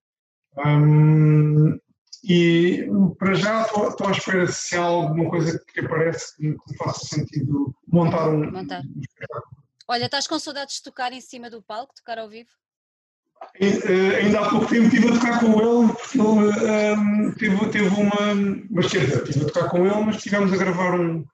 é? 0.58 0.68
um, 0.68 1.80
e 2.24 2.88
para 3.18 3.34
já 3.34 3.64
estou 3.64 4.08
à 4.08 4.12
espera 4.12 4.48
se 4.48 4.76
há 4.78 4.84
alguma 4.84 5.30
coisa 5.30 5.62
que 5.68 5.80
aparece 5.82 6.36
que 6.38 6.48
me 6.48 6.58
faça 6.78 7.06
sentido 7.06 7.76
montar 7.88 8.30
um, 8.30 8.50
montar. 8.52 8.82
espetáculo. 9.02 9.64
Olha, 9.88 10.06
estás 10.06 10.28
com 10.28 10.40
saudades 10.40 10.78
de 10.78 10.84
tocar 10.84 11.12
em 11.12 11.20
cima 11.20 11.50
do 11.50 11.62
palco, 11.62 11.94
tocar 11.94 12.18
ao 12.18 12.30
vivo? 12.30 12.50
Uh, 13.60 14.16
ainda 14.18 14.40
há 14.40 14.50
pouco 14.50 14.68
tempo 14.68 14.86
estive 14.86 15.10
a 15.10 15.14
tocar 15.14 15.40
com 15.42 15.60
ele, 15.60 15.94
porque 15.94 16.18
ele 16.18 16.94
um, 16.94 17.32
teve, 17.34 17.70
teve 17.70 18.02
uma. 18.02 18.66
Mas 18.72 18.90
dizer, 18.90 19.24
estive 19.24 19.46
a 19.46 19.48
tocar 19.50 19.70
com 19.70 19.86
ele, 19.86 20.06
mas 20.06 20.16
estivemos 20.16 20.54
a 20.54 20.58
gravar 20.58 21.00
um, 21.00 21.26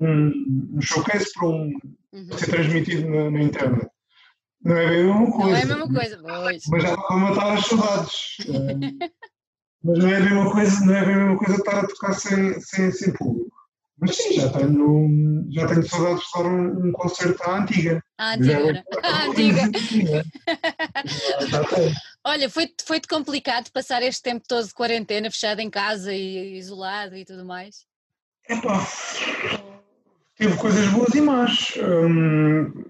um, 0.00 0.70
um 0.74 0.80
showcase 0.80 1.32
para, 1.32 1.48
um, 1.48 1.72
uhum. 2.12 2.32
ser 2.38 2.50
transmitido 2.50 3.08
na, 3.08 3.30
na, 3.30 3.42
internet. 3.42 3.88
Não 4.62 4.76
é 4.76 4.86
a 4.86 4.90
mesma 4.90 5.30
coisa. 5.30 5.46
Não 5.46 5.56
é 5.56 5.62
a 5.62 5.66
mesma 5.66 5.94
coisa, 5.94 6.18
pois. 6.22 6.62
Mas 6.68 6.82
já 6.82 6.88
estava 6.88 7.12
a 7.12 7.16
matar 7.16 7.56
as 7.56 7.66
saudades. 7.66 8.36
mas 9.84 9.98
não 9.98 10.08
é 10.08 10.16
a 10.16 10.20
mesma 10.20 10.52
coisa, 10.52 10.84
não 10.84 10.94
é 10.94 11.00
a 11.00 11.06
mesma 11.06 11.38
coisa 11.38 11.54
estar 11.54 11.78
a 11.78 11.86
tocar 11.86 12.14
sem, 12.14 12.60
sem, 12.60 12.90
sem 12.90 13.12
público. 13.12 13.54
Mas 13.98 14.16
sim, 14.16 14.40
já 14.40 14.50
tenho, 14.50 15.46
já 15.50 15.66
tenho 15.66 15.88
saudades 15.88 16.22
de 16.22 16.28
dar 16.34 16.46
um, 16.46 16.88
um 16.88 16.92
concerto 16.92 17.42
à 17.44 17.62
antiga. 17.62 18.02
À 18.18 18.34
antiga. 18.34 18.84
À 19.02 19.24
antiga. 19.24 19.62
Olha, 22.24 22.50
foi-te 22.50 22.84
foi 22.84 23.00
complicado 23.00 23.70
passar 23.70 24.02
este 24.02 24.22
tempo 24.22 24.44
todo 24.46 24.66
de 24.66 24.74
quarentena, 24.74 25.30
fechado 25.30 25.60
em 25.60 25.70
casa 25.70 26.12
e 26.12 26.58
isolado 26.58 27.16
e 27.16 27.24
tudo 27.24 27.44
mais? 27.44 27.86
Epá, 28.48 28.86
teve 30.36 30.56
coisas 30.56 30.88
boas 30.88 31.14
e 31.14 31.20
más. 31.20 31.72
Hum, 31.78 32.84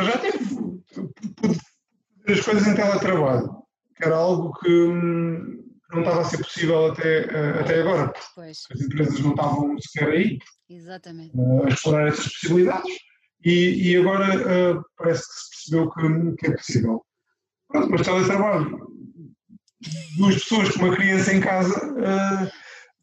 já 0.00 0.18
teve, 0.18 0.38
pude 1.36 1.58
fazer 2.26 2.38
as 2.38 2.40
coisas 2.40 2.66
em 2.66 2.74
teletrabalho, 2.74 3.62
que 3.96 4.04
era 4.04 4.16
algo 4.16 4.52
que 4.60 4.70
hum, 4.70 5.62
não 5.92 6.00
estava 6.00 6.22
a 6.22 6.24
ser 6.24 6.38
possível 6.38 6.86
até, 6.86 7.24
eh, 7.24 7.60
até 7.60 7.80
agora, 7.80 8.12
pois. 8.34 8.64
as 8.72 8.80
empresas 8.80 9.20
não 9.20 9.30
estavam 9.30 9.78
sequer 9.78 10.08
aí 10.08 10.38
Exatamente. 10.68 11.32
a 11.38 11.68
explorar 11.68 12.08
essas 12.08 12.32
possibilidades 12.32 12.92
e, 13.44 13.90
e 13.90 13.96
agora 13.96 14.76
uh, 14.76 14.84
parece 14.96 15.22
que 15.22 15.34
se 15.34 15.50
percebeu 15.50 15.90
que, 15.90 16.36
que 16.36 16.46
é 16.46 16.56
possível. 16.56 17.04
Pronto, 17.68 17.90
mas 17.90 18.02
teletrabalho, 18.02 18.88
duas 20.16 20.34
pessoas 20.34 20.70
com 20.70 20.84
uma 20.84 20.96
criança 20.96 21.32
em 21.34 21.40
casa, 21.40 21.74
uh, 21.92 22.50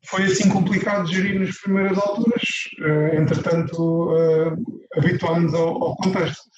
foi 0.05 0.23
assim 0.23 0.49
complicado 0.49 1.07
de 1.07 1.15
gerir 1.15 1.39
nas 1.39 1.57
primeiras 1.57 1.97
alturas, 1.97 2.43
uh, 2.79 3.15
entretanto 3.15 4.11
habituámos 4.95 5.53
ao, 5.53 5.83
ao 5.83 5.95
contexto. 5.97 6.49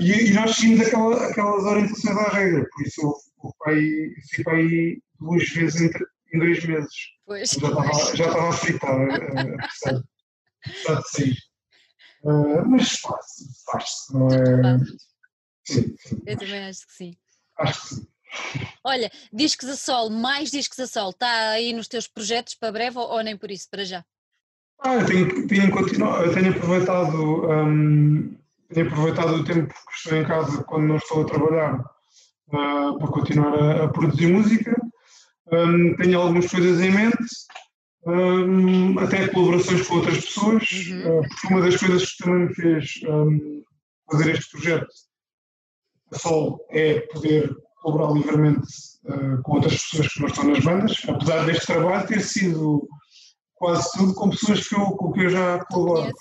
E, 0.00 0.30
e, 0.30 0.34
nós 0.34 0.54
seguimos 0.54 0.86
aquela, 0.86 1.26
aquelas 1.26 1.64
orientações 1.64 2.16
à 2.16 2.28
regra, 2.28 2.66
por 2.72 2.86
isso 2.86 3.16
fui 3.40 4.44
para 4.44 4.54
aí 4.54 5.02
duas 5.18 5.48
vezes 5.50 5.80
entre, 5.80 6.04
em 6.32 6.38
dois 6.38 6.64
meses. 6.64 6.94
Pois. 7.26 7.50
Já 7.50 7.68
estava, 7.68 8.16
já 8.16 8.26
estava 8.26 8.48
a 8.48 8.52
fritar 8.52 9.00
a, 9.00 9.14
a, 10.92 11.00
de 11.00 11.08
sair. 11.10 11.36
Uh, 12.22 12.68
mas 12.68 12.98
faz-se, 13.64 14.12
não 14.12 14.28
é? 14.28 14.78
Sim, 15.64 15.94
sim. 15.98 16.22
Eu 16.26 16.36
também 16.36 16.64
acho 16.64 16.86
que 16.86 16.92
sim. 16.92 17.16
Acho 17.58 17.80
que 17.80 17.88
sim. 17.94 18.06
Olha, 18.84 19.10
discos 19.32 19.68
a 19.68 19.76
sol, 19.76 20.10
mais 20.10 20.50
discos 20.50 20.78
a 20.78 20.86
sol, 20.86 21.10
está 21.10 21.50
aí 21.50 21.72
nos 21.72 21.88
teus 21.88 22.06
projetos 22.06 22.54
para 22.54 22.72
breve 22.72 22.98
ou, 22.98 23.08
ou 23.08 23.22
nem 23.22 23.36
por 23.36 23.50
isso, 23.50 23.68
para 23.70 23.84
já? 23.84 24.04
Ah, 24.82 24.94
eu 24.94 25.06
tenho, 25.06 25.46
tenho, 25.46 25.70
continuado, 25.70 26.24
eu 26.24 26.32
tenho 26.32 26.50
aproveitado, 26.50 27.50
um, 27.50 28.34
tenho 28.72 28.86
aproveitado 28.86 29.34
o 29.34 29.44
tempo 29.44 29.74
que 29.74 29.96
estou 29.96 30.18
em 30.18 30.24
casa 30.24 30.62
quando 30.64 30.86
não 30.86 30.96
estou 30.96 31.22
a 31.22 31.26
trabalhar 31.26 31.80
uh, 32.48 32.98
para 32.98 33.08
continuar 33.08 33.54
a, 33.54 33.84
a 33.84 33.88
produzir 33.88 34.28
música. 34.28 34.74
Um, 35.52 35.96
tenho 35.96 36.20
algumas 36.20 36.48
coisas 36.48 36.80
em 36.80 36.92
mente, 36.92 37.16
um, 38.06 38.98
até 39.00 39.26
colaborações 39.28 39.86
com 39.86 39.96
outras 39.96 40.24
pessoas, 40.24 40.70
uhum. 40.88 41.18
uh, 41.18 41.28
porque 41.28 41.54
uma 41.54 41.62
das 41.62 41.76
coisas 41.76 42.10
que 42.12 42.24
também 42.24 42.48
me 42.48 42.54
fez 42.54 43.00
um, 43.08 43.62
fazer 44.10 44.30
este 44.30 44.50
projeto 44.52 44.86
a 46.12 46.18
Sol 46.18 46.66
é 46.70 47.00
poder 47.12 47.54
colaborar 47.82 48.12
livremente 48.12 48.66
uh, 49.06 49.42
com 49.42 49.54
outras 49.54 49.82
pessoas 49.82 50.12
que 50.12 50.20
não 50.20 50.28
estão 50.28 50.44
nas 50.44 50.64
bandas, 50.64 51.02
apesar 51.08 51.44
deste 51.46 51.66
trabalho 51.66 52.06
ter 52.06 52.20
sido 52.20 52.86
quase 53.60 53.90
tudo 53.92 54.14
com 54.14 54.30
pessoas 54.30 54.66
que 54.66 54.74
eu, 54.74 54.86
com 54.92 55.12
que 55.12 55.20
eu 55.20 55.30
já 55.30 55.62
colaboro. 55.66 56.14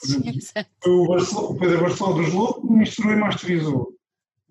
o, 0.85 1.15
o 1.15 1.57
Pedro 1.57 1.81
Barceló 1.81 2.11
dos 2.11 2.33
Lobo 2.33 2.69
misturou 2.69 3.13
e 3.13 3.15
masterizou. 3.15 3.93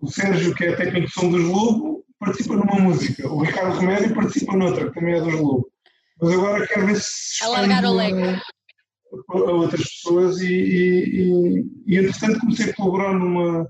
O 0.01 0.09
Sérgio, 0.11 0.55
que 0.55 0.65
é 0.65 0.75
técnico 0.75 1.07
de 1.07 1.13
som 1.13 1.31
dos 1.31 1.45
Lobo, 1.45 2.05
participa 2.19 2.57
numa 2.57 2.81
música. 2.81 3.29
O 3.29 3.43
Ricardo 3.43 3.79
Remédio 3.79 4.15
participa 4.15 4.57
noutra, 4.57 4.89
que 4.89 4.95
também 4.95 5.15
é 5.15 5.21
dos 5.21 5.35
Lobo. 5.35 5.71
Mas 6.21 6.33
agora 6.33 6.67
quero 6.67 6.87
ver 6.87 6.97
se. 6.99 7.45
Alargar 7.45 7.85
o 7.85 7.95
leque. 7.95 8.23
A, 8.23 9.33
a 9.33 9.53
outras 9.53 9.85
pessoas 9.85 10.41
e, 10.41 10.47
e, 10.47 11.21
e, 11.21 11.67
e, 11.87 11.99
entretanto, 11.99 12.41
comecei 12.41 12.71
a 12.71 12.75
colaborar 12.75 13.13
numa, 13.13 13.69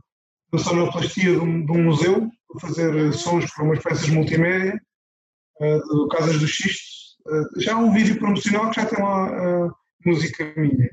numa 0.52 0.64
sonoplastia 0.64 1.32
de 1.32 1.38
um, 1.38 1.66
de 1.66 1.72
um 1.72 1.84
museu, 1.84 2.30
a 2.54 2.60
fazer 2.60 3.12
sons 3.14 3.52
para 3.52 3.64
umas 3.64 3.82
peças 3.82 4.08
multimédia, 4.10 4.80
uh, 5.60 6.06
de 6.08 6.16
Casas 6.16 6.38
do 6.38 6.46
Xisto 6.46 6.97
já 7.58 7.74
há 7.74 7.78
um 7.78 7.92
vídeo 7.92 8.18
promocional 8.18 8.70
que 8.70 8.80
já 8.80 8.86
tem 8.86 9.02
lá 9.02 9.66
uh, 9.66 9.72
música 10.04 10.52
minha. 10.56 10.90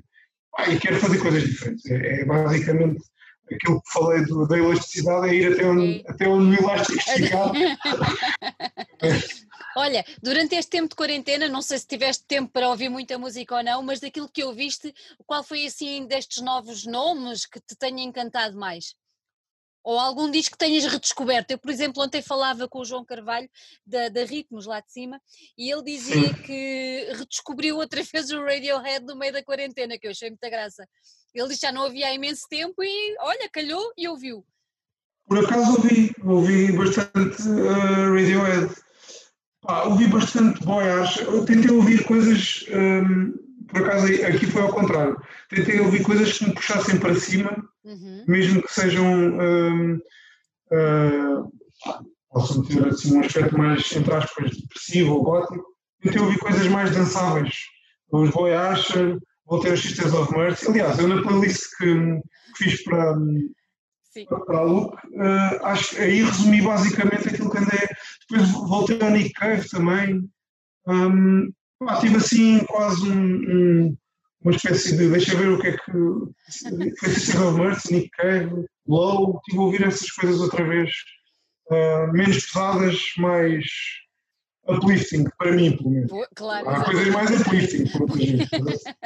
Ah, 0.58 0.70
e 0.70 0.80
quero 0.80 1.00
fazer 1.00 1.20
coisas 1.20 1.44
diferentes. 1.44 1.86
É, 1.92 2.22
é 2.22 2.26
basicamente 2.26 3.02
aquilo 3.52 3.82
que 3.82 3.92
falei 3.92 4.26
do, 4.26 4.48
da 4.48 4.58
elasticidade, 4.58 5.30
é 5.30 5.36
ir 5.36 5.54
até 5.54 5.66
onde, 5.66 6.04
até 6.08 6.28
onde 6.28 6.56
o 6.56 6.60
elástico 6.60 6.98
esticar. 6.98 7.52
Olha, 9.78 10.06
durante 10.24 10.56
este 10.56 10.72
tempo 10.72 10.90
de 10.90 10.96
quarentena, 10.96 11.50
não 11.50 11.62
sei 11.62 11.78
se 11.78 11.86
tiveste 11.86 12.24
tempo 12.26 12.50
para 12.50 12.70
ouvir 12.70 12.88
muita 12.88 13.20
música 13.20 13.58
ou 13.58 13.64
não, 13.64 13.84
mas 13.84 14.00
daquilo 14.00 14.30
que 14.30 14.44
ouviste, 14.44 14.94
qual 15.28 15.44
foi 15.44 15.66
assim 15.66 16.08
destes 16.08 16.42
novos 16.42 16.86
nomes 16.86 17.46
que 17.46 17.60
te 17.60 17.76
tenha 17.76 18.02
encantado 18.02 18.58
mais? 18.58 18.96
Ou 19.86 20.00
algum 20.00 20.32
disco 20.32 20.54
que 20.54 20.66
tenhas 20.66 20.84
redescoberto. 20.84 21.54
Eu, 21.54 21.60
por 21.60 21.70
exemplo, 21.70 22.02
ontem 22.02 22.20
falava 22.20 22.68
com 22.68 22.80
o 22.80 22.86
João 22.86 23.06
Carvalho 23.06 23.48
da, 23.86 24.10
da 24.10 24.26
Ritmos 24.26 24.66
lá 24.66 24.80
de 24.80 24.92
cima 24.92 25.22
e 25.56 25.72
ele 25.72 25.84
dizia 25.84 26.30
Sim. 26.30 26.34
que 26.34 27.08
redescobriu 27.16 27.78
outra 27.78 28.02
vez 28.12 28.32
o 28.32 28.44
Radiohead 28.44 29.06
no 29.06 29.16
meio 29.16 29.32
da 29.32 29.44
quarentena, 29.44 29.98
que 30.00 30.08
eu 30.08 30.12
achei 30.12 30.30
muita 30.30 30.50
graça. 30.50 30.90
Ele 31.36 31.48
disse 31.48 31.62
já 31.62 31.72
não 31.72 31.86
havia 31.86 32.08
há 32.08 32.14
imenso 32.14 32.48
tempo 32.50 32.84
e 32.84 33.16
olha, 33.20 33.48
calhou 33.48 33.94
e 33.96 34.08
ouviu. 34.08 34.44
Por 35.28 35.46
acaso 35.46 35.74
ouvi, 35.74 36.12
ouvi 36.24 36.72
bastante 36.72 37.42
uh, 37.44 38.14
Radiohead. 38.14 38.76
Pá, 39.62 39.84
ouvi 39.84 40.08
bastante 40.08 40.64
Boyage. 40.66 41.22
Eu 41.22 41.46
tentei 41.46 41.70
ouvir 41.70 42.04
coisas, 42.06 42.66
um, 42.74 43.34
por 43.68 43.84
acaso 43.84 44.06
aqui 44.26 44.48
foi 44.48 44.64
ao 44.64 44.74
contrário. 44.74 45.22
Tentei 45.50 45.80
ouvir 45.80 46.02
coisas 46.02 46.38
que 46.38 46.46
me 46.46 46.54
puxassem 46.56 47.00
para 47.00 47.16
cima 47.16 47.75
uhum. 47.86 48.26
mesmo 48.28 48.62
que 48.62 48.74
sejam. 48.74 49.06
Um, 49.06 50.00
uh, 50.72 51.52
possam 52.36 52.64
ter 52.64 52.86
assim, 52.86 53.16
um 53.16 53.22
aspecto 53.22 53.58
mais, 53.58 53.96
entre 53.96 54.14
aspas, 54.14 54.58
depressivo 54.58 55.14
ou 55.14 55.24
gótico. 55.24 55.64
Tentei 56.02 56.22
ouvir 56.22 56.38
coisas 56.38 56.68
mais 56.68 56.94
dançáveis. 56.94 57.56
Os 58.12 58.30
Voyage, 58.30 59.18
vou 59.46 59.62
ter 59.62 59.74
os 59.74 59.82
Sisters 59.82 60.14
of 60.14 60.38
Mercy. 60.38 60.68
Aliás, 60.68 61.00
eu 61.00 61.08
na 61.08 61.22
playlist 61.22 61.64
que, 61.78 61.86
que 62.58 62.64
fiz 62.64 62.84
para, 62.84 63.16
Sim. 64.12 64.26
para 64.26 64.58
a 64.58 64.64
Look, 64.64 64.94
uh, 64.96 65.66
acho, 65.66 65.98
aí 65.98 66.24
resumi 66.24 66.62
basicamente 66.62 67.30
aquilo 67.30 67.50
que 67.50 67.58
andei. 67.58 67.88
Depois 68.30 68.52
voltei 68.52 69.02
ao 69.02 69.12
Nick 69.12 69.32
Cave 69.32 69.70
também. 69.70 70.30
Um, 70.88 71.52
pá, 71.80 72.00
tive 72.02 72.18
assim 72.18 72.66
quase 72.66 73.10
um, 73.10 73.88
um 73.88 73.98
uma 74.46 74.56
espécie 74.56 74.96
de 74.96 75.10
deixa 75.10 75.36
ver 75.36 75.50
o 75.50 75.60
que 75.60 75.68
é 75.68 75.72
que 75.72 75.92
foi 77.00 77.10
Cecil 77.10 77.52
Mertz, 77.54 77.90
Nick 77.90 78.10
Cave, 78.12 78.66
Low, 78.88 79.40
estive 79.40 79.58
a 79.58 79.62
ouvir 79.62 79.88
essas 79.88 80.12
coisas 80.12 80.40
outra 80.40 80.64
vez, 80.64 80.92
uh, 81.72 82.14
menos 82.14 82.46
pesadas, 82.46 83.00
mais 83.18 83.66
uplifting, 84.68 85.26
para 85.40 85.52
mim, 85.52 85.76
pelo 85.76 85.90
menos. 85.90 86.12
Claro, 86.36 86.70
Há 86.70 86.84
coisas 86.84 87.08
mais 87.08 87.42
uplifting, 87.42 87.88
por 87.90 88.08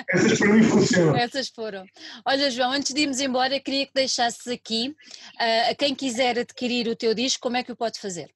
Essas 0.10 0.40
para 0.40 0.54
mim 0.54 0.64
funcionam. 0.64 1.16
Essas 1.16 1.48
foram. 1.48 1.86
Olha, 2.26 2.52
João, 2.52 2.74
antes 2.74 2.94
de 2.94 3.02
irmos 3.02 3.22
embora, 3.22 3.62
queria 3.62 3.86
que 3.86 3.94
deixasses 3.94 4.46
aqui 4.48 4.90
uh, 4.90 5.72
a 5.72 5.76
quem 5.76 5.96
quiser 5.96 6.38
adquirir 6.38 6.90
o 6.90 6.98
teu 6.98 7.14
disco, 7.14 7.42
como 7.42 7.56
é 7.56 7.64
que 7.64 7.72
o 7.72 7.78
pode 7.78 7.98
fazer? 7.98 8.30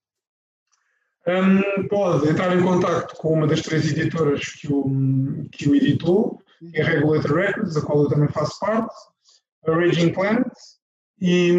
Um, 1.27 1.87
pode 1.87 2.29
entrar 2.29 2.57
em 2.57 2.61
contato 2.61 3.15
com 3.15 3.33
uma 3.33 3.47
das 3.47 3.61
três 3.61 3.89
editoras 3.91 4.45
que 4.45 4.67
o, 4.67 5.47
que 5.51 5.69
o 5.69 5.75
editou, 5.75 6.42
que 6.71 6.80
é 6.80 6.84
a 6.84 6.89
Regulator 6.89 7.36
Records, 7.36 7.73
da 7.73 7.82
qual 7.82 8.04
eu 8.04 8.10
também 8.10 8.30
faço 8.30 8.60
parte, 8.60 8.95
a 9.67 9.71
Raging 9.71 10.13
Planet 10.13 10.47
e 11.21 11.52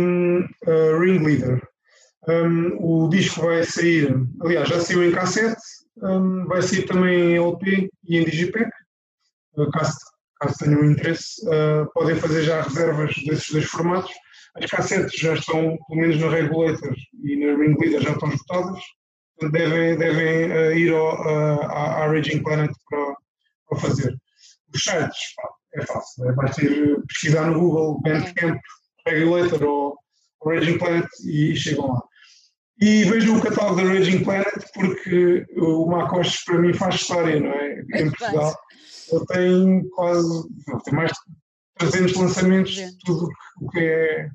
a 0.67 0.99
Ringleader. 0.99 1.62
Um, 2.27 3.05
o 3.05 3.09
disco 3.09 3.43
vai 3.43 3.64
sair, 3.64 4.14
aliás, 4.40 4.69
já 4.69 4.81
saiu 4.81 5.05
em 5.05 5.12
cassete, 5.12 5.61
um, 6.03 6.47
vai 6.47 6.62
sair 6.62 6.87
também 6.87 7.33
em 7.33 7.37
LP 7.37 7.90
e 8.05 8.19
em 8.19 8.25
Digipack. 8.25 8.71
Uh, 9.57 9.71
caso, 9.71 9.99
caso 10.40 10.57
tenham 10.59 10.85
interesse, 10.90 11.47
uh, 11.47 11.87
podem 11.93 12.17
fazer 12.17 12.43
já 12.45 12.62
reservas 12.62 13.14
desses 13.27 13.51
dois 13.51 13.67
formatos. 13.67 14.11
As 14.57 14.71
cassetes 14.71 15.21
já 15.21 15.35
estão, 15.35 15.77
pelo 15.87 16.01
menos 16.01 16.19
na 16.19 16.31
Regulator 16.31 16.95
e 17.23 17.37
na 17.37 17.59
Ringleader, 17.59 18.01
já 18.01 18.12
estão 18.12 18.29
esgotadas. 18.29 18.81
Devem, 19.53 19.99
devem 19.99 20.51
uh, 20.51 20.73
ir 20.79 20.95
ao, 20.95 21.29
à, 21.29 22.05
à 22.05 22.07
Raging 22.07 22.43
Planet 22.43 22.71
para, 22.88 23.17
para 23.69 23.79
fazer. 23.81 24.17
Os 24.75 24.83
sites, 24.83 25.19
é 25.75 25.87
fácil, 25.87 26.29
é, 26.29 26.33
basta 26.33 26.65
ir 26.65 27.03
pesquisar 27.07 27.47
no 27.47 27.61
Google 27.61 28.01
Bandcamp, 28.03 28.61
Regulator 29.07 29.63
ou, 29.63 29.99
Raging 30.45 30.79
Planet 30.79 31.07
e 31.25 31.57
chegam 31.57 31.93
lá. 31.93 32.03
E 32.81 33.05
vejam 33.05 33.39
o 33.39 33.41
catálogo 33.41 33.77
da 33.77 33.89
Raging 33.89 34.25
Planet 34.25 34.65
porque 34.75 35.47
o 35.57 35.87
Macos 35.87 36.43
para 36.45 36.59
mim 36.59 36.75
faz 36.75 36.97
história, 36.97 37.41
não 37.41 37.51
é? 37.51 37.83
é 37.93 38.03
em 38.03 38.11
Portugal. 38.11 38.55
Ele 39.11 39.27
tem 39.27 39.89
quase, 39.91 40.49
tem 40.85 40.95
mais 40.95 41.13
de 41.13 41.19
300 41.79 42.15
lançamentos, 42.17 42.77
tudo 43.05 43.29
o 43.61 43.71
que 43.71 43.81
é, 43.81 44.29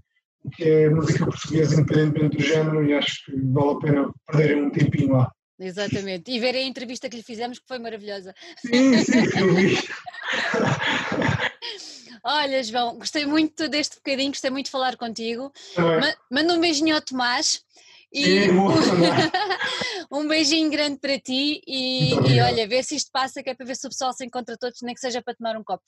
o 0.44 0.50
que 0.50 0.64
é 0.64 0.90
música 0.90 1.26
portuguesa, 1.26 1.80
independentemente 1.80 2.38
do 2.38 2.44
género, 2.44 2.86
e 2.86 2.94
acho 2.94 3.26
que 3.26 3.40
vale 3.52 3.72
a 3.72 3.80
pena 3.80 4.14
perderem 4.26 4.64
um 4.64 4.72
tempinho 4.72 5.14
lá. 5.14 5.32
Exatamente. 5.60 6.32
E 6.32 6.40
verem 6.40 6.64
a 6.64 6.68
entrevista 6.68 7.10
que 7.10 7.18
lhe 7.18 7.24
fizemos, 7.24 7.60
que 7.60 7.68
foi 7.68 7.80
maravilhosa. 7.80 8.34
Sim, 8.58 8.98
sim, 9.04 9.26
eu 9.38 9.54
vi. 9.54 9.78
Olha, 12.24 12.64
João, 12.64 12.98
gostei 12.98 13.26
muito 13.26 13.68
deste 13.68 13.96
bocadinho, 13.98 14.32
gostei 14.32 14.50
muito 14.50 14.66
de 14.66 14.72
falar 14.72 14.96
contigo. 14.96 15.52
É. 15.78 16.16
Manda 16.32 16.54
um 16.54 16.60
beijinho 16.60 16.96
ao 16.96 17.02
Tomás. 17.02 17.64
E 18.12 18.24
Sim, 18.24 18.50
um 20.12 20.28
beijinho 20.28 20.72
grande 20.72 20.98
para 20.98 21.20
ti 21.20 21.62
e, 21.68 22.14
e, 22.14 22.42
olha, 22.42 22.68
vê 22.68 22.82
se 22.82 22.96
isto 22.96 23.12
passa, 23.12 23.44
que 23.44 23.52
é 23.52 23.54
para 23.54 23.68
ver 23.68 23.76
se 23.76 23.86
o 23.86 23.90
pessoal 23.92 24.12
se 24.14 24.26
encontra 24.26 24.58
todos, 24.58 24.82
nem 24.82 24.96
que 24.96 25.00
seja 25.00 25.22
para 25.22 25.36
tomar 25.36 25.56
um 25.56 25.64
copo. 25.64 25.84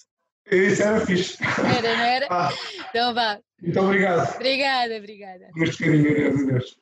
Isso 0.51 0.84
era 0.84 1.03
fixe. 1.03 1.38
Era, 1.43 1.97
não 1.97 2.03
era? 2.03 2.28
Ah. 2.30 2.49
Então 2.89 3.13
vá. 3.15 3.39
Muito 3.59 3.80
obrigado. 3.80 4.36
Obrigada, 4.36 4.97
obrigada. 4.97 5.49
Muito 5.55 5.78
carinho, 5.78 6.11
adeus, 6.11 6.41
adeus. 6.41 6.80